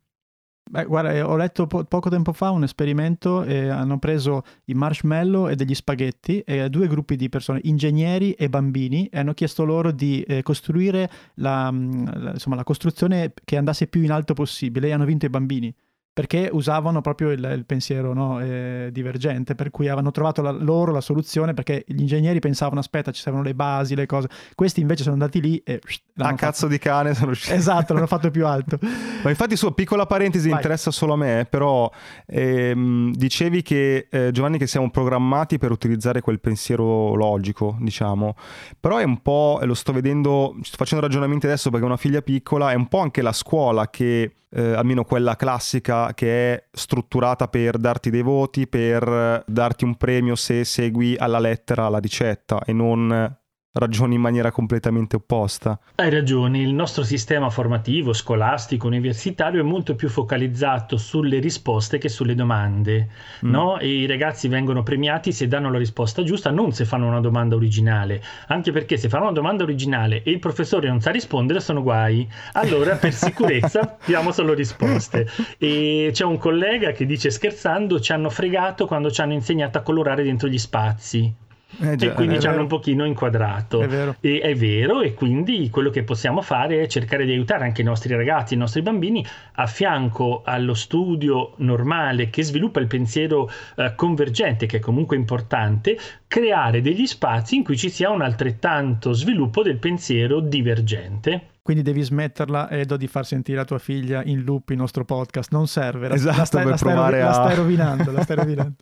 [0.71, 4.75] Beh, guarda, eh, ho letto po- poco tempo fa un esperimento e hanno preso i
[4.75, 9.65] marshmallow e degli spaghetti e due gruppi di persone, ingegneri e bambini, e hanno chiesto
[9.65, 14.35] loro di eh, costruire la, mm, la, insomma, la costruzione che andasse più in alto
[14.35, 15.75] possibile e hanno vinto i bambini
[16.19, 20.91] perché usavano proprio il, il pensiero no, eh, divergente, per cui avevano trovato la, loro
[20.91, 25.05] la soluzione, perché gli ingegneri pensavano aspetta ci servono le basi, le cose, questi invece
[25.05, 25.81] sono andati lì e...
[26.17, 27.55] A cazzo di cane sono usciti.
[27.55, 28.81] Esatto, l'hanno fatto più alto.
[29.23, 30.57] Ma infatti su, piccola parentesi, Vai.
[30.57, 31.89] interessa solo a me, però
[32.27, 38.35] ehm, dicevi che eh, Giovanni che siamo programmati per utilizzare quel pensiero logico, diciamo,
[38.81, 42.23] però è un po', lo sto vedendo, sto facendo ragionamenti adesso perché ho una figlia
[42.23, 47.49] piccola, è un po' anche la scuola che eh, almeno quella classica che è strutturata
[47.49, 52.73] per darti dei voti, per darti un premio se segui alla lettera la ricetta e
[52.73, 53.38] non
[53.79, 55.79] ragioni in maniera completamente opposta.
[55.95, 62.09] Hai ragione, il nostro sistema formativo, scolastico, universitario è molto più focalizzato sulle risposte che
[62.09, 63.09] sulle domande,
[63.45, 63.51] mm.
[63.51, 63.79] no?
[63.79, 67.55] E i ragazzi vengono premiati se danno la risposta giusta, non se fanno una domanda
[67.55, 71.83] originale, anche perché se fanno una domanda originale e il professore non sa rispondere sono
[71.83, 72.29] guai.
[72.53, 75.27] Allora, per sicurezza, diamo solo risposte.
[75.59, 79.83] E c'è un collega che dice scherzando, ci hanno fregato quando ci hanno insegnato a
[79.83, 81.47] colorare dentro gli spazi.
[81.81, 83.81] Eh già, e quindi ci hanno un pochino inquadrato.
[83.83, 84.17] È vero.
[84.21, 87.85] E, è vero, e quindi quello che possiamo fare è cercare di aiutare anche i
[87.85, 93.95] nostri ragazzi, i nostri bambini, a fianco allo studio normale che sviluppa il pensiero eh,
[93.95, 99.63] convergente, che è comunque importante, creare degli spazi in cui ci sia un altrettanto sviluppo
[99.63, 101.58] del pensiero divergente.
[101.69, 105.53] Quindi devi smetterla, Edo, di far sentire a tua figlia in loop il nostro podcast.
[105.53, 106.09] Non serve.
[106.09, 108.11] La, esatto, la stai, per la stai, provare la stai rovinando.
[108.11, 108.77] la stai rovinando.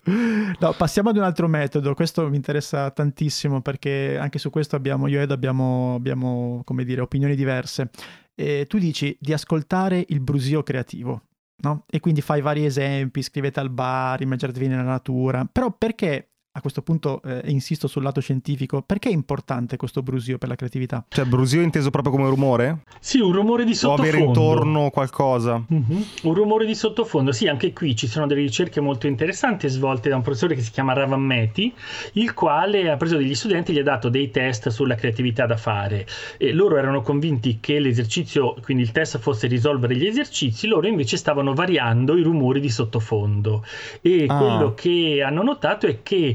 [0.61, 1.95] No, passiamo ad un altro metodo.
[1.95, 7.01] Questo mi interessa tantissimo perché anche su questo abbiamo, io ed abbiamo, abbiamo come dire,
[7.01, 7.91] opinioni diverse.
[8.37, 11.23] E tu dici di ascoltare il brusio creativo.
[11.65, 11.87] No?
[11.91, 15.45] E quindi fai vari esempi, scrivete al bar, immaginatevi nella natura.
[15.51, 20.39] Però perché a questo punto eh, insisto sul lato scientifico, perché è importante questo brusio
[20.39, 21.05] per la creatività?
[21.07, 22.79] Cioè brusio inteso proprio come rumore?
[22.99, 24.03] Sì, un rumore di sottofondo.
[24.03, 25.63] O avere intorno qualcosa.
[25.73, 26.03] Mm-hmm.
[26.23, 30.17] Un rumore di sottofondo, sì, anche qui ci sono delle ricerche molto interessanti svolte da
[30.17, 31.73] un professore che si chiama Ravammeti,
[32.13, 35.59] il quale ha preso degli studenti e gli ha dato dei test sulla creatività da
[35.59, 36.07] fare.
[36.39, 41.19] E loro erano convinti che l'esercizio, quindi il test fosse risolvere gli esercizi, loro invece
[41.19, 43.63] stavano variando i rumori di sottofondo.
[44.01, 44.39] E ah.
[44.39, 46.35] quello che hanno notato è che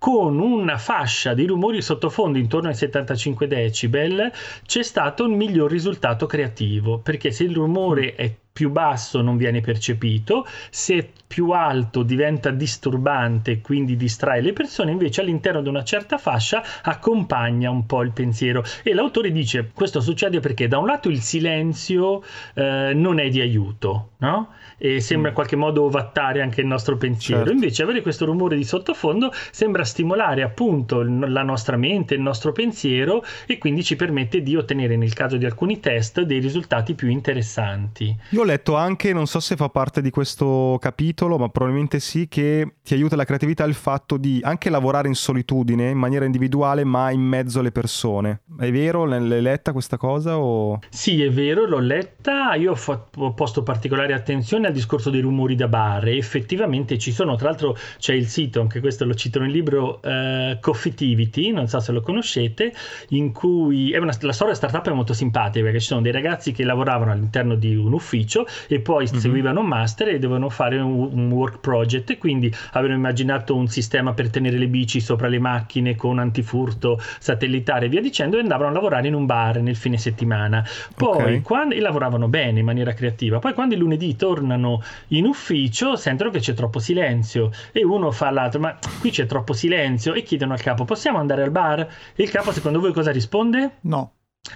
[0.00, 4.32] con una fascia di rumori sottofondo intorno ai 75 decibel
[4.64, 9.60] c'è stato un miglior risultato creativo perché se il rumore è più basso non viene
[9.60, 15.84] percepito, se più alto diventa disturbante e quindi distrae le persone, invece all'interno di una
[15.84, 18.62] certa fascia accompagna un po' il pensiero.
[18.82, 22.22] E l'autore dice questo succede perché da un lato il silenzio
[22.54, 24.50] eh, non è di aiuto, no?
[24.76, 27.42] E sembra in qualche modo ovattare anche il nostro pensiero.
[27.42, 27.54] Certo.
[27.54, 33.22] Invece avere questo rumore di sottofondo sembra stimolare appunto la nostra mente, il nostro pensiero
[33.46, 38.16] e quindi ci permette di ottenere nel caso di alcuni test dei risultati più interessanti.
[38.30, 42.28] Io ho letto anche, non so se fa parte di questo capitolo, ma probabilmente sì,
[42.28, 46.84] che ti aiuta la creatività il fatto di anche lavorare in solitudine, in maniera individuale,
[46.84, 48.42] ma in mezzo alle persone.
[48.58, 49.04] È vero?
[49.04, 50.38] L'hai letta questa cosa?
[50.38, 50.78] O...
[50.88, 52.54] Sì, è vero, l'ho letta.
[52.54, 56.98] Io ho, fatto, ho posto particolare attenzione al discorso dei rumori da bar e effettivamente
[56.98, 57.36] ci sono.
[57.36, 61.66] Tra l'altro c'è il sito, anche questo lo cito nel libro, libro uh, Coffeetivity, non
[61.66, 62.72] so se lo conoscete,
[63.10, 66.64] in cui una, la storia startup è molto simpatica perché ci sono dei ragazzi che
[66.64, 69.20] lavoravano all'interno di un ufficio e poi mm-hmm.
[69.20, 73.68] seguivano un master e dovevano fare un, un, work project e quindi avevano immaginato un
[73.68, 78.40] sistema per tenere le bici sopra le macchine con antifurto satellitare e via dicendo e
[78.40, 80.64] andavano a lavorare in un bar nel fine settimana.
[80.94, 81.40] Poi okay.
[81.42, 86.30] quando, e lavoravano bene in maniera creativa, poi quando il lunedì tornano in ufficio sentono
[86.30, 89.69] che c'è troppo silenzio e uno fa all'altro ma qui c'è troppo silenzio
[90.14, 91.80] e chiedono al capo possiamo andare al bar?
[92.14, 93.78] E il capo secondo voi cosa risponde?
[93.82, 94.14] No.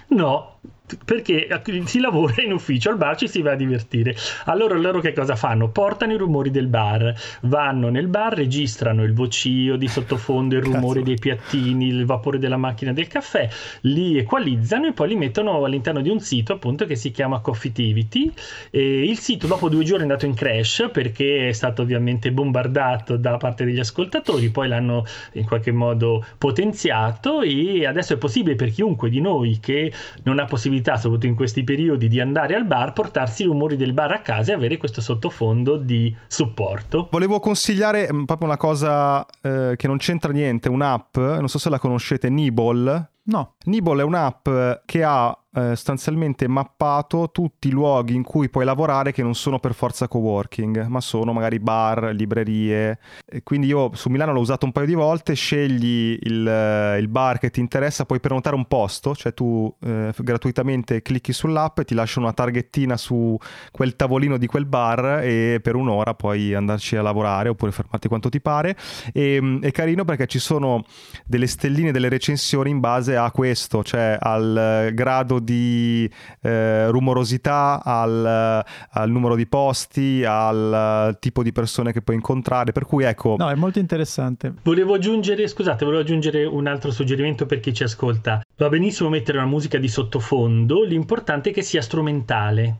[0.09, 0.59] No,
[1.03, 1.47] perché
[1.85, 4.15] si lavora in ufficio, al bar ci si va a divertire.
[4.45, 5.69] Allora loro che cosa fanno?
[5.69, 11.01] Portano i rumori del bar, vanno nel bar, registrano il vocio di sottofondo, il rumore
[11.01, 13.49] dei piattini, il vapore della macchina del caffè,
[13.81, 18.31] li equalizzano e poi li mettono all'interno di un sito appunto che si chiama Coffeetivity.
[18.69, 23.17] E il sito dopo due giorni è andato in crash perché è stato ovviamente bombardato
[23.17, 28.71] da parte degli ascoltatori, poi l'hanno in qualche modo potenziato e adesso è possibile per
[28.71, 29.91] chiunque di noi che
[30.23, 33.75] non ha possibilità possibilità, soprattutto in questi periodi, di andare al bar, portarsi i rumori
[33.77, 37.07] del bar a casa e avere questo sottofondo di supporto.
[37.11, 41.69] Volevo consigliare mm, proprio una cosa eh, che non c'entra niente, un'app, non so se
[41.69, 43.09] la conoscete, Nibble.
[43.23, 43.55] No.
[43.65, 44.47] Nibble è un'app
[44.85, 49.57] che ha eh, sostanzialmente mappato tutti i luoghi in cui puoi lavorare che non sono
[49.57, 52.99] per forza coworking, ma sono magari bar, librerie.
[53.25, 57.07] E quindi io su Milano l'ho usato un paio di volte, scegli il, eh, il
[57.07, 61.85] bar che ti interessa, puoi prenotare un posto, cioè tu eh, gratuitamente clicchi sull'app e
[61.85, 63.37] ti lasciano una targhettina su
[63.71, 68.27] quel tavolino di quel bar e per un'ora puoi andarci a lavorare oppure fermarti quanto
[68.27, 68.75] ti pare.
[69.13, 70.83] E, mm, è carino perché ci sono
[71.25, 76.09] delle stelline, delle recensioni in base a questo, cioè al grado di
[76.41, 82.73] eh, rumorosità, al, al, numero di posti, al tipo di persone che puoi incontrare.
[82.73, 83.35] Per cui ecco.
[83.37, 84.53] No, è molto interessante.
[84.63, 88.41] Volevo aggiungere, scusate, volevo aggiungere un altro suggerimento per chi ci ascolta.
[88.57, 92.79] Va benissimo mettere una musica di sottofondo, l'importante è che sia strumentale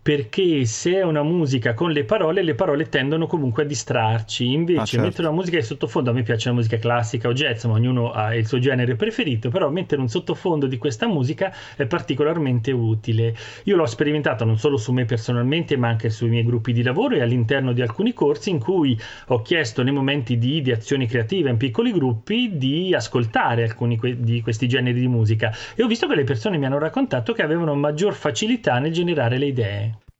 [0.00, 4.52] perché se è una musica con le parole, le parole tendono comunque a distrarci.
[4.52, 5.06] Invece, ah, certo.
[5.06, 8.12] mettere una musica di sottofondo, a me piace la musica classica o jazz, ma ognuno
[8.12, 13.34] ha il suo genere preferito, però mettere un sottofondo di questa musica è particolarmente utile.
[13.64, 17.14] Io l'ho sperimentato non solo su me personalmente, ma anche sui miei gruppi di lavoro
[17.14, 21.56] e all'interno di alcuni corsi in cui ho chiesto nei momenti di ideazione creativa in
[21.56, 26.14] piccoli gruppi di ascoltare alcuni que- di questi generi di musica e ho visto che
[26.14, 29.71] le persone mi hanno raccontato che avevano maggior facilità nel generare le idee.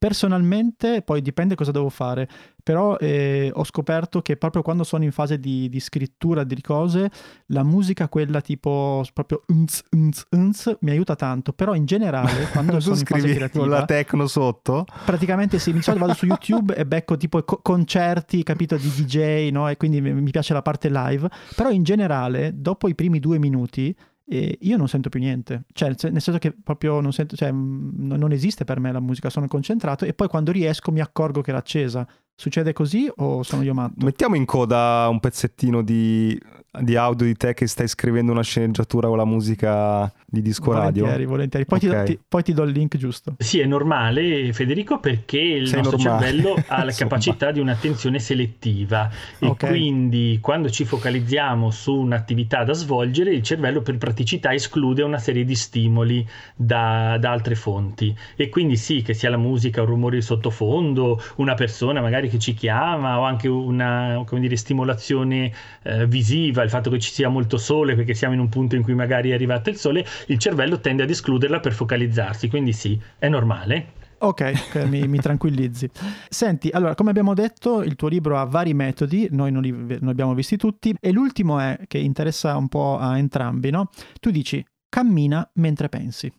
[0.03, 2.29] Personalmente, poi dipende cosa devo fare,
[2.61, 7.09] però eh, ho scoperto che proprio quando sono in fase di, di, scrittura di cose,
[7.47, 12.81] la musica, quella tipo proprio unz, unz, unz, mi aiuta tanto, però in generale quando
[12.81, 13.63] sono in fase creativa...
[13.63, 14.87] con la techno sotto?
[15.05, 19.69] Praticamente sì, solito vado su YouTube e becco tipo co- concerti, capito, di DJ, no?
[19.69, 23.95] E quindi mi piace la parte live, però in generale, dopo i primi due minuti
[24.33, 28.33] e io non sento più niente, cioè nel senso che proprio non sento, cioè non
[28.33, 31.59] esiste per me la musica, sono concentrato e poi quando riesco mi accorgo che era
[31.59, 32.09] accesa.
[32.35, 34.03] Succede così o sono io matto?
[34.07, 36.41] Mettiamo in coda un pezzettino di
[36.81, 41.09] di audio di te che stai scrivendo una sceneggiatura con la musica di disco volentieri,
[41.11, 41.29] radio?
[41.29, 42.07] Volentieri, poi, okay.
[42.07, 43.35] ti, poi, ti, do il link giusto.
[43.39, 46.27] Sì, è normale Federico perché il Sei nostro normale.
[46.27, 49.69] cervello ha la capacità di un'attenzione selettiva e okay.
[49.69, 55.45] quindi quando ci focalizziamo su un'attività da svolgere il cervello per praticità esclude una serie
[55.45, 60.17] di stimoli da, da altre fonti e quindi sì che sia la musica, un rumore
[60.17, 65.53] di sottofondo, una persona magari che ci chiama o anche una come dire, stimolazione
[65.83, 68.83] eh, visiva il fatto che ci sia molto sole perché siamo in un punto in
[68.83, 73.01] cui magari è arrivato il sole, il cervello tende ad escluderla per focalizzarsi, quindi sì,
[73.19, 74.01] è normale.
[74.23, 75.91] Ok, mi, mi, tranquillizzi.
[76.29, 80.09] Senti, allora, come abbiamo detto, il tuo libro ha vari metodi, noi non li non
[80.09, 83.91] abbiamo visti tutti, e l'ultimo è che interessa un po' a entrambi, no?
[84.21, 86.33] Tu dici, cammina mentre pensi.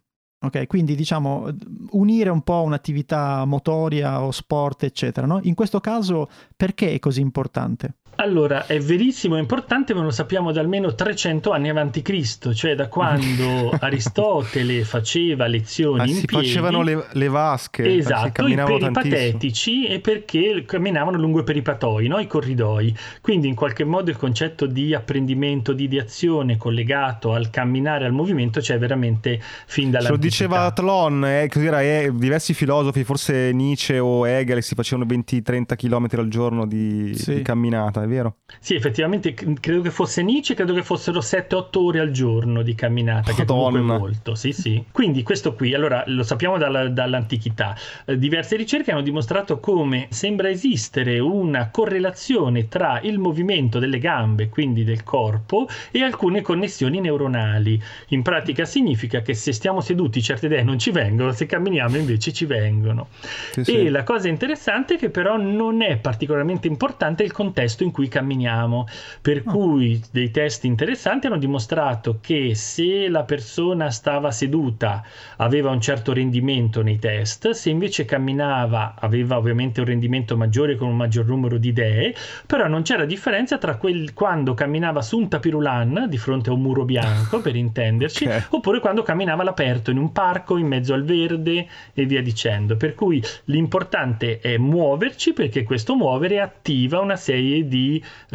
[0.46, 1.48] Ok, quindi diciamo
[1.92, 5.40] unire un po' un'attività motoria o sport, eccetera, no?
[5.44, 7.96] In questo caso, perché è così importante?
[8.16, 12.76] Allora, è verissimo, è importante, ma lo sappiamo da almeno 300 anni avanti Cristo, cioè
[12.76, 16.46] da quando Aristotele faceva lezioni ah, in si piedi.
[16.46, 22.20] facevano le, le vasche, esatto, i peripatetici e perché camminavano lungo i peripatoi, no?
[22.20, 22.96] i corridoi.
[23.20, 28.60] Quindi in qualche modo il concetto di apprendimento, di ideazione collegato al camminare, al movimento
[28.60, 34.26] c'è veramente fin dalla Lo diceva Tlon, eh, cos'era, eh, diversi filosofi, forse Nietzsche o
[34.28, 37.36] Hegel, si facevano 20-30 km al giorno di, sì.
[37.36, 38.38] di camminata è vero?
[38.60, 43.32] Sì, effettivamente credo che fosse Nietzsche, credo che fossero 7-8 ore al giorno di camminata,
[43.32, 43.36] Madonna.
[43.38, 44.84] che comunque è molto, sì sì.
[44.92, 47.76] Quindi questo qui, allora lo sappiamo dalla, dall'antichità,
[48.06, 54.50] eh, diverse ricerche hanno dimostrato come sembra esistere una correlazione tra il movimento delle gambe,
[54.50, 57.82] quindi del corpo, e alcune connessioni neuronali.
[58.10, 62.32] In pratica significa che se stiamo seduti certe idee non ci vengono, se camminiamo invece
[62.34, 63.08] ci vengono.
[63.52, 63.90] Sì, e sì.
[63.90, 68.86] la cosa interessante è che però non è particolarmente importante il contesto in cui camminiamo,
[69.22, 69.52] per oh.
[69.52, 75.02] cui dei test interessanti hanno dimostrato che se la persona stava seduta
[75.38, 80.90] aveva un certo rendimento nei test, se invece camminava aveva ovviamente un rendimento maggiore con
[80.90, 82.14] un maggior numero di idee,
[82.46, 86.62] però non c'era differenza tra quel, quando camminava su un tapirulan di fronte a un
[86.62, 88.44] muro bianco, per intenderci, okay.
[88.50, 92.76] oppure quando camminava all'aperto in un parco in mezzo al verde e via dicendo.
[92.76, 97.83] Per cui l'importante è muoverci perché questo muovere attiva una serie di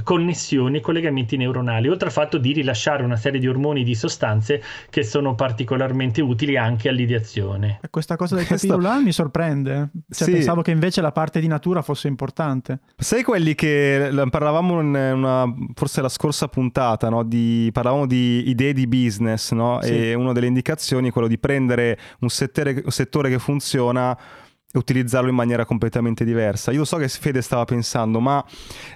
[0.02, 4.62] connessioni e collegamenti neuronali, oltre al fatto di rilasciare una serie di ormoni di sostanze
[4.90, 7.80] che sono particolarmente utili anche all'ideazione.
[7.90, 8.66] Questa cosa del Questo...
[8.66, 10.32] capillular mi sorprende, cioè, sì.
[10.32, 12.80] pensavo che invece la parte di natura fosse importante.
[12.96, 17.22] Sai quelli che parlavamo in una, forse la scorsa puntata, no?
[17.22, 19.78] di, parlavamo di idee di business no?
[19.82, 20.10] sì.
[20.10, 24.47] e una delle indicazioni è quello di prendere un settore, un settore che funziona e
[24.74, 26.70] utilizzarlo in maniera completamente diversa.
[26.70, 28.44] Io so che Fede stava pensando, ma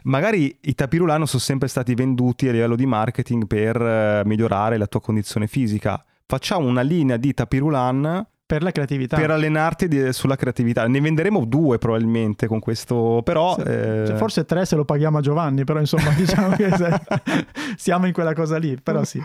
[0.04, 4.86] magari i tapirulano sono sempre stati venduti a livello di marketing per eh, migliorare la
[4.86, 6.04] tua condizione fisica.
[6.26, 9.16] Facciamo una linea di tapirulan per la creatività.
[9.16, 10.86] Per allenarti di, sulla creatività.
[10.86, 13.54] Ne venderemo due probabilmente con questo, però...
[13.54, 14.04] Sì, eh...
[14.06, 17.00] cioè forse tre se lo paghiamo a Giovanni, però insomma diciamo che se...
[17.76, 19.22] siamo in quella cosa lì, però sì.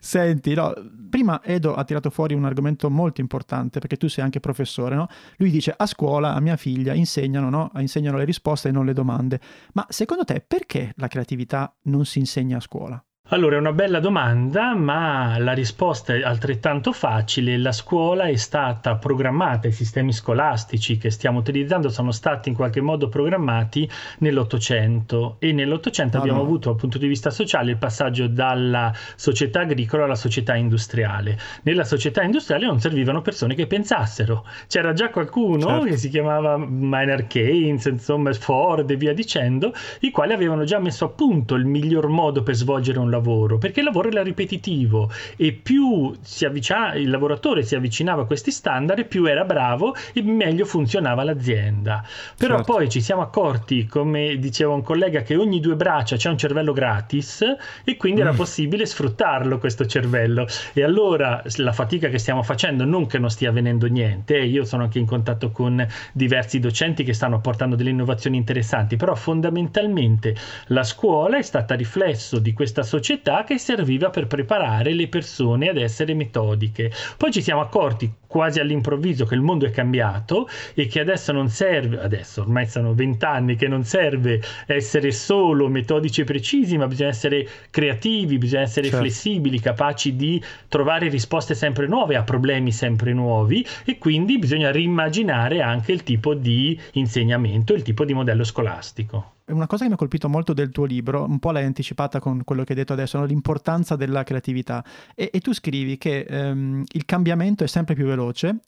[0.00, 0.72] Senti, no,
[1.08, 5.06] prima Edo ha tirato fuori un argomento molto importante, perché tu sei anche professore, no?
[5.36, 7.70] Lui dice a scuola a mia figlia insegnano, no?
[7.76, 9.40] insegnano le risposte e non le domande.
[9.74, 13.02] Ma secondo te perché la creatività non si insegna a scuola?
[13.32, 17.58] Allora, è una bella domanda, ma la risposta è altrettanto facile.
[17.58, 22.80] La scuola è stata programmata, i sistemi scolastici che stiamo utilizzando sono stati in qualche
[22.80, 26.44] modo programmati nell'Ottocento e nell'Ottocento ah, abbiamo no.
[26.44, 31.38] avuto dal punto di vista sociale il passaggio dalla società agricola alla società industriale.
[31.62, 34.44] Nella società industriale non servivano persone che pensassero.
[34.66, 35.84] C'era già qualcuno certo.
[35.84, 41.04] che si chiamava Maynard Keynes, insomma Ford e via dicendo, i quali avevano già messo
[41.04, 45.10] a punto il miglior modo per svolgere un lavoro lavoro, perché il lavoro era ripetitivo
[45.36, 46.12] e più
[46.44, 52.04] avvicina, il lavoratore si avvicinava a questi standard, più era bravo e meglio funzionava l'azienda.
[52.36, 52.72] Però certo.
[52.72, 56.72] poi ci siamo accorti, come diceva un collega, che ogni due braccia c'è un cervello
[56.72, 57.44] gratis
[57.84, 58.24] e quindi mm.
[58.24, 60.46] era possibile sfruttarlo questo cervello.
[60.72, 64.64] E allora la fatica che stiamo facendo, non che non stia avvenendo niente, eh, io
[64.64, 70.34] sono anche in contatto con diversi docenti che stanno portando delle innovazioni interessanti, però fondamentalmente
[70.68, 75.68] la scuola è stata riflesso di questa società società che serviva per preparare le persone
[75.68, 76.92] ad essere metodiche.
[77.16, 81.48] Poi ci siamo accorti quasi all'improvviso che il mondo è cambiato e che adesso non
[81.48, 87.08] serve, adesso ormai sono vent'anni che non serve essere solo metodici e precisi, ma bisogna
[87.08, 89.00] essere creativi, bisogna essere certo.
[89.00, 95.60] flessibili, capaci di trovare risposte sempre nuove a problemi sempre nuovi e quindi bisogna rimmaginare
[95.60, 99.98] anche il tipo di insegnamento, il tipo di modello scolastico una cosa che mi ha
[99.98, 103.18] colpito molto del tuo libro, un po' l'hai anticipata con quello che hai detto adesso,
[103.18, 103.24] no?
[103.24, 104.84] l'importanza della creatività.
[105.14, 108.19] E, e tu scrivi che um, il cambiamento è sempre più veloce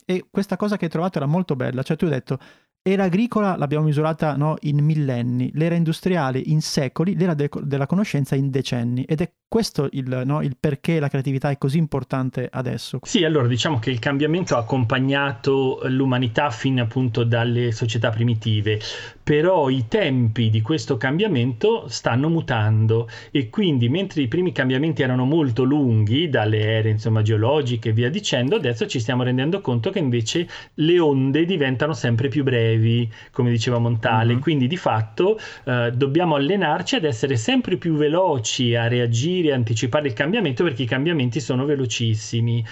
[0.05, 2.38] e questa cosa che hai trovato era molto bella, cioè tu hai detto
[2.84, 8.34] L'era agricola l'abbiamo misurata no, in millenni, l'era industriale in secoli, l'era de- della conoscenza
[8.34, 13.00] in decenni ed è questo il, no, il, perché la creatività è così importante adesso.
[13.03, 18.80] Sì, allora diciamo che il cambiamento ha accompagnato l'umanità fin appunto dalle società primitive,
[19.22, 25.26] però i tempi di questo cambiamento stanno mutando e quindi mentre i primi cambiamenti erano
[25.26, 29.98] molto lunghi, dalle ere insomma, geologiche e via dicendo, adesso ci stiamo rendendo conto che
[29.98, 34.40] invece le onde diventano sempre più brevi, come diceva Montale, mm-hmm.
[34.40, 40.09] quindi di fatto eh, dobbiamo allenarci ad essere sempre più veloci a reagire e anticipare
[40.09, 42.64] il cambiamento perché i cambiamenti sono velocissimi.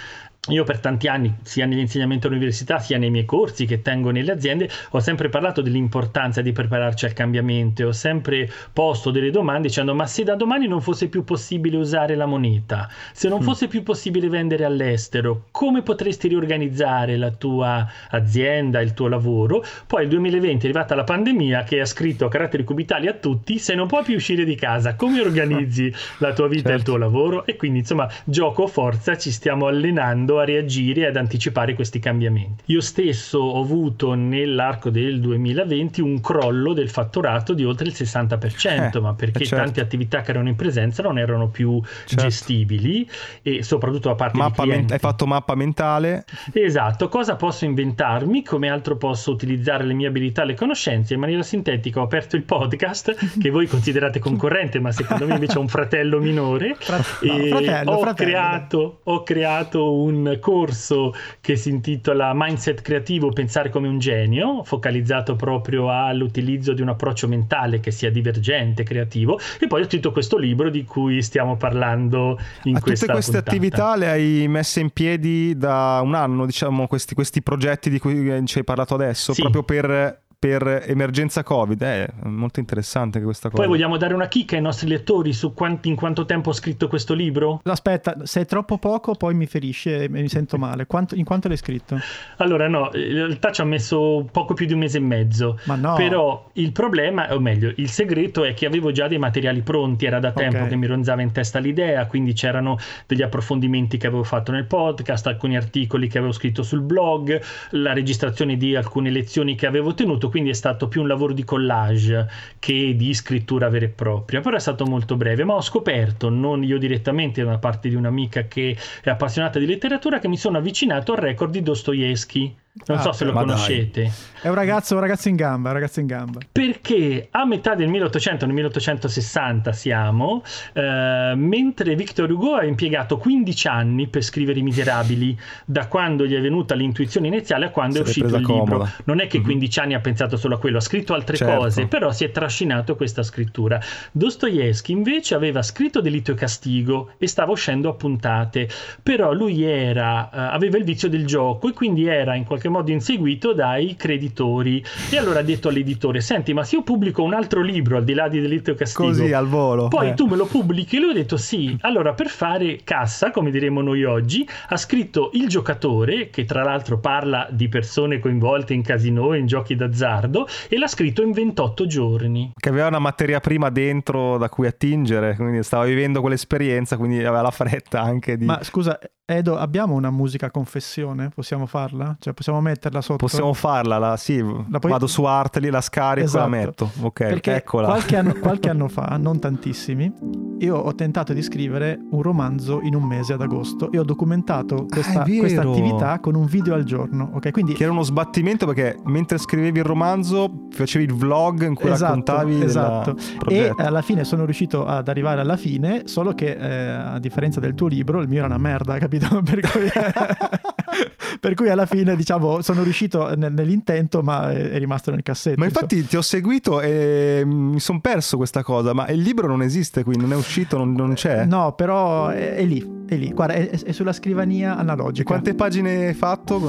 [0.49, 4.67] Io per tanti anni, sia nell'insegnamento all'università sia nei miei corsi che tengo nelle aziende,
[4.89, 10.07] ho sempre parlato dell'importanza di prepararci al cambiamento, ho sempre posto delle domande dicendo ma
[10.07, 13.43] se da domani non fosse più possibile usare la moneta, se non mm.
[13.43, 19.63] fosse più possibile vendere all'estero, come potresti riorganizzare la tua azienda, il tuo lavoro?
[19.85, 23.59] Poi il 2020 è arrivata la pandemia che ha scritto a caratteri cubitali a tutti,
[23.59, 26.71] se non puoi più uscire di casa, come organizzi la tua vita certo.
[26.71, 26.97] e il tuo certo.
[26.97, 27.45] lavoro?
[27.45, 31.99] E quindi insomma, gioco forza, ci stiamo allenando mondo a reagire e ad anticipare questi
[31.99, 32.63] cambiamenti.
[32.67, 38.97] Io stesso ho avuto nell'arco del 2020 un crollo del fatturato di oltre il 60%,
[38.97, 39.63] eh, ma perché certo.
[39.63, 42.23] tante attività che erano in presenza non erano più certo.
[42.23, 43.07] gestibili
[43.41, 46.25] e soprattutto a parte mappa di hai fatto mappa mentale?
[46.53, 48.43] Esatto, cosa posso inventarmi?
[48.43, 51.13] Come altro posso utilizzare le mie abilità, le conoscenze?
[51.13, 55.55] In maniera sintetica ho aperto il podcast che voi considerate concorrente, ma secondo me invece
[55.55, 56.75] è un fratello minore.
[56.79, 58.29] Fra- no, fratello, ho, fratello.
[58.29, 65.35] Creato, ho creato un corso che si intitola Mindset Creativo, pensare come un genio, focalizzato
[65.35, 69.39] proprio all'utilizzo di un approccio mentale che sia divergente, creativo.
[69.59, 73.31] E poi ho scritto questo libro di cui stiamo parlando in A questa Tutte queste
[73.31, 73.51] puntata.
[73.51, 78.45] attività le hai messe in piedi da un anno, diciamo, questi, questi progetti di cui
[78.45, 79.41] ci hai parlato adesso, Sì.
[79.41, 81.79] proprio per per emergenza Covid.
[81.83, 83.61] È molto interessante questa cosa.
[83.61, 86.87] Poi vogliamo dare una chicca ai nostri lettori su quanti, in quanto tempo ho scritto
[86.87, 87.61] questo libro?
[87.63, 90.87] Aspetta, se è troppo poco poi mi ferisce e mi sento male.
[90.87, 91.99] Quanto, in quanto l'hai scritto?
[92.37, 95.59] Allora no, in realtà ci ha messo poco più di un mese e mezzo.
[95.65, 95.93] Ma no.
[95.93, 100.17] Però il problema, o meglio, il segreto è che avevo già dei materiali pronti, era
[100.17, 100.69] da tempo Ok.
[100.69, 105.27] che mi ronzava in testa l'idea, quindi c'erano degli approfondimenti che avevo fatto nel podcast,
[105.27, 107.39] alcuni articoli che avevo scritto sul blog,
[107.71, 111.43] la registrazione di alcune lezioni che avevo tenuto, quindi è stato più un lavoro di
[111.43, 112.27] collage
[112.57, 116.63] che di scrittura vera e propria, però è stato molto breve, ma ho scoperto, non
[116.63, 121.11] io direttamente, da parte di un'amica che è appassionata di letteratura, che mi sono avvicinato
[121.13, 122.55] al record di Dostoevsky.
[122.85, 123.49] Non Ah, so se lo ma dai.
[123.49, 124.11] conoscete.
[124.41, 126.39] È un ragazzo, un ragazzo in gamba, un ragazzo in gamba.
[126.49, 130.41] Perché a metà del 1800, nel 1860 siamo,
[130.71, 136.33] eh, mentre Victor Hugo ha impiegato 15 anni per scrivere I Miserabili, da quando gli
[136.33, 138.63] è venuta l'intuizione iniziale a quando è uscito il presa libro.
[138.77, 138.91] comoda.
[139.03, 139.43] Non è che Mhm.
[139.43, 141.53] 15 anni ha pensato solo a quello, ha scritto altre Certo.
[141.53, 143.81] cose, però si è trascinato questa scrittura.
[144.13, 148.69] Dostoevsky invece aveva scritto Delitto e Castigo e stava uscendo a puntate,
[149.03, 152.91] però lui era, eh, aveva il vizio del gioco e quindi era in qualche modo
[152.91, 154.83] inseguito dai creditori.
[155.09, 158.13] E allora ha detto all'editore: Senti, ma se io pubblico un altro libro al di
[158.13, 159.87] là di Delitto e Castigo, Così al volo.
[159.87, 160.13] poi Eh.
[160.13, 160.97] tu me lo pubblichi?
[160.97, 161.75] E lui ha detto sì.
[161.81, 166.99] Allora, per fare cassa, come diremmo noi oggi, ha scritto Il giocatore, che tra l'altro
[166.99, 171.85] parla di persone coinvolte in casino e in giochi d'azzardo, e l'ha scritto in 28
[171.87, 172.51] giorni.
[172.59, 177.41] Che aveva una materia prima dentro da cui attingere, quindi stava vivendo quell'esperienza, quindi aveva
[177.41, 178.45] la fretta anche di...
[178.45, 178.97] Ma scusa,
[179.31, 181.29] Edo, abbiamo una musica confessione?
[181.33, 182.15] Possiamo farla?
[182.19, 183.17] Cioè, possiamo metterla sotto?
[183.17, 184.37] Possiamo farla, la, sì,
[184.69, 186.45] La puoi- vado su Artly, la scarico Esatto.
[186.45, 186.91] e la metto.
[187.01, 187.87] Ok, Perché eccola.
[187.87, 190.11] qualche anno, qualche anno fa, non tantissimi,
[190.59, 194.85] io ho tentato di scrivere un romanzo in un mese ad agosto e ho documentato
[194.89, 195.39] questa, Ah, è vero.
[195.39, 197.29] questa attività con un video al giorno.
[197.33, 201.73] Ok, quindi Che era uno sbattimento perché mentre scrivevi il romanzo facevi il vlog in
[201.75, 203.15] cui Esatto, raccontavi esatto.
[203.47, 207.73] E alla fine sono riuscito ad arrivare alla fine, solo che eh, a differenza del
[207.75, 209.20] tuo libro, il mio era una merda, capito?
[209.43, 209.89] Per cui,
[211.39, 215.59] per cui alla fine, diciamo, sono riuscito nel- nell'intento, ma è, è rimasto nel cassetto.
[215.59, 215.85] Ma insomma.
[215.89, 220.03] infatti ti ho seguito e mi sono perso questa cosa, ma il libro non esiste
[220.03, 221.45] qui, non è uscito, non, non c'è.
[221.45, 223.31] No, però è, è lì, è lì.
[223.33, 225.25] Guarda, è, è sulla scrivania analogica.
[225.27, 226.59] Quante pagine hai fatto?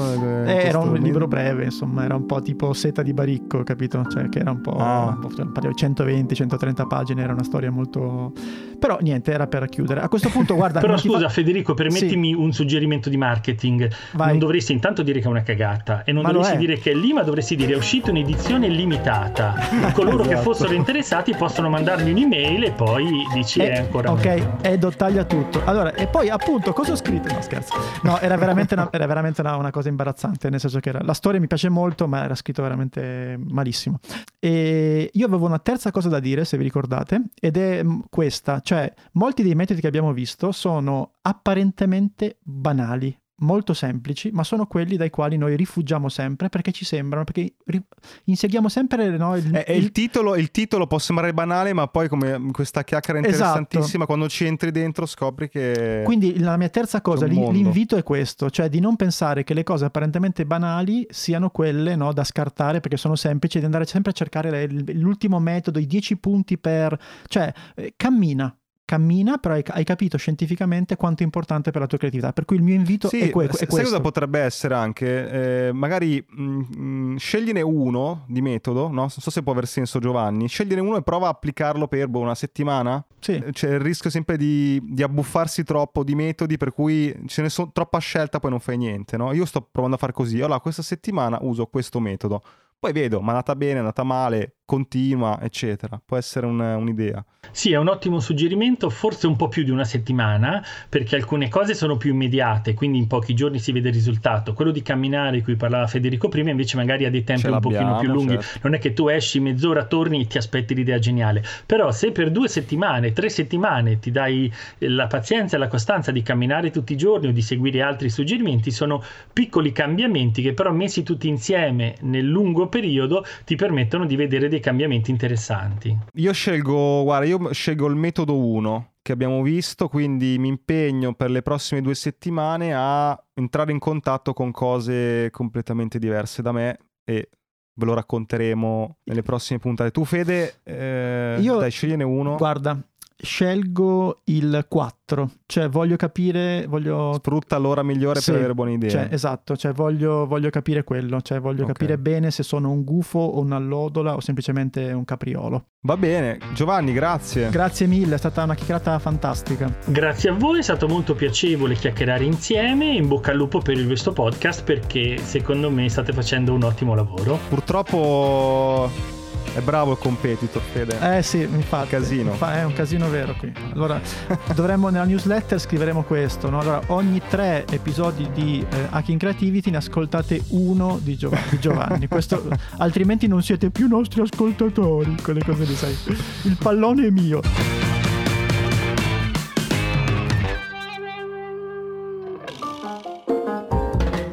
[0.45, 4.03] Eh, era un libro breve, insomma, era un po' tipo seta di baricco, capito?
[4.09, 5.07] Cioè, che era un po', Ah.
[5.15, 8.33] un po' cioè, parliamo di 120-130 pagine, era una storia molto...
[8.79, 10.01] Però niente, era per chiudere.
[10.01, 10.79] A questo punto, guarda...
[10.81, 13.89] Però scusa fa- Federico, permettimi un suggerimento di marketing.
[14.11, 14.29] Vai.
[14.29, 16.57] Non dovresti intanto dire che è una cagata e non Ma dovresti è.
[16.59, 19.55] dire che è lì, ma dovresti dire è uscita un'edizione limitata.
[19.93, 20.41] Coloro che Esatto.
[20.51, 24.57] fossero interessati possono mandarmi un'email e poi dici Eh, è ancora ok, meglio.
[24.61, 25.61] Edo taglia tutto.
[25.63, 27.31] Allora, e poi appunto cosa ho scritto?
[27.33, 27.73] No, scherzo.
[28.03, 31.13] No, era veramente, una, era veramente una, una cosa imbarazzante, nel senso che era- la
[31.13, 33.99] storia mi piace molto, ma era scritto veramente malissimo.
[34.39, 38.59] E io avevo una terza cosa da dire, se vi ricordate, ed è mm, questa,
[38.61, 43.17] cioè molti dei metodi che abbiamo visto sono apparentemente banali.
[43.37, 47.83] Molto semplici, ma sono quelli dai quali noi rifugiamo sempre perché ci sembrano, perché ri-
[48.25, 52.07] inseguiamo sempre no, il, Eh, eh, il, titolo, il titolo può sembrare banale, ma poi
[52.07, 53.57] come questa chiacchiera Esatto.
[53.57, 56.03] interessantissima, quando ci entri dentro scopri che...
[56.05, 57.51] Quindi la mia terza cosa, mondo.
[57.51, 62.13] l'invito è questo, cioè di non pensare che le cose apparentemente banali siano quelle no,
[62.13, 66.59] da scartare perché sono semplici, di andare sempre a cercare l'ultimo metodo, i 10 punti
[66.59, 66.97] per...
[67.27, 68.55] cioè eh, cammina.
[68.85, 72.33] Cammina, però hai, hai capito scientificamente quanto è importante per la tua creatività.
[72.33, 73.89] Per cui il mio invito Sì, è, que- è sai questo.
[73.89, 75.67] cosa potrebbe essere anche?
[75.67, 78.93] Eh, magari mh, mh, scegliene uno di metodo, no?
[78.93, 82.19] non so se può aver senso Giovanni, scegliene uno e prova a applicarlo per boh,
[82.19, 83.03] una settimana.
[83.19, 83.41] Sì.
[83.51, 87.71] C'è il rischio sempre di, di abbuffarsi troppo di metodi per cui ce ne sono
[87.71, 89.15] troppa scelta poi non fai niente.
[89.15, 89.31] No?
[89.31, 92.43] Io sto provando a fare così, allora questa settimana uso questo metodo.
[92.83, 96.01] Poi vedo, ma è andata bene, è andata male, continua, eccetera.
[96.03, 97.23] Può essere un, un'idea.
[97.51, 101.73] Sì, è un ottimo suggerimento, forse un po' più di una settimana, perché alcune cose
[101.73, 104.53] sono più immediate, quindi in pochi giorni si vede il risultato.
[104.53, 107.97] Quello di camminare di cui parlava Federico prima, invece magari ha dei tempi un pochino
[107.97, 108.39] più lunghi.
[108.39, 108.59] Certo.
[108.63, 111.43] Non è che tu esci mezz'ora, torni e ti aspetti l'idea geniale.
[111.65, 116.21] Però se per due settimane, tre settimane ti dai la pazienza e la costanza di
[116.21, 121.03] camminare tutti i giorni o di seguire altri suggerimenti, sono piccoli cambiamenti che però messi
[121.03, 125.97] tutti insieme nel lungo periodo ti permettono di vedere dei cambiamenti interessanti.
[126.13, 131.29] Io scelgo, guarda, io scelgo il metodo 1 che abbiamo visto, quindi mi impegno per
[131.29, 137.29] le prossime due settimane a entrare in contatto con cose completamente diverse da me e
[137.75, 139.91] ve lo racconteremo nelle prossime puntate.
[139.91, 142.35] Tu Fede, eh, Io, dai, scegliene uno.
[142.37, 142.79] Guarda,
[143.23, 147.13] scelgo il 4, cioè voglio capire, voglio...
[147.13, 148.89] Sfrutta l'ora migliore sì, per avere buone idee.
[148.89, 151.73] Cioè, esatto, cioè voglio, voglio, capire quello, cioè voglio okay.
[151.73, 155.67] capire bene se sono un gufo o un'allodola o semplicemente un capriolo.
[155.81, 157.49] Va bene, Giovanni, grazie.
[157.49, 159.73] Grazie mille, è stata una chiacchierata fantastica.
[159.85, 163.87] Grazie a voi, è stato molto piacevole chiacchierare insieme, in bocca al lupo per il
[163.87, 167.39] vostro podcast perché secondo me state facendo un ottimo lavoro.
[167.47, 169.22] Purtroppo
[169.53, 171.17] è bravo il competitor, Fede.
[171.17, 171.89] Eh sì, infatti.
[171.89, 172.33] Casino.
[172.33, 173.51] Fa, è un casino vero qui.
[173.73, 174.01] Allora,
[174.55, 176.59] dovremmo nella newsletter scriveremo questo, no?
[176.59, 182.07] Allora, ogni tre episodi di eh, Hacking Creativity ne ascoltate uno di, Giov- di Giovanni.
[182.07, 182.47] Questo,
[182.77, 185.15] altrimenti non siete più nostri ascoltatori.
[185.21, 185.95] Quelle cose lì, sai.
[186.43, 188.12] Il pallone è mio.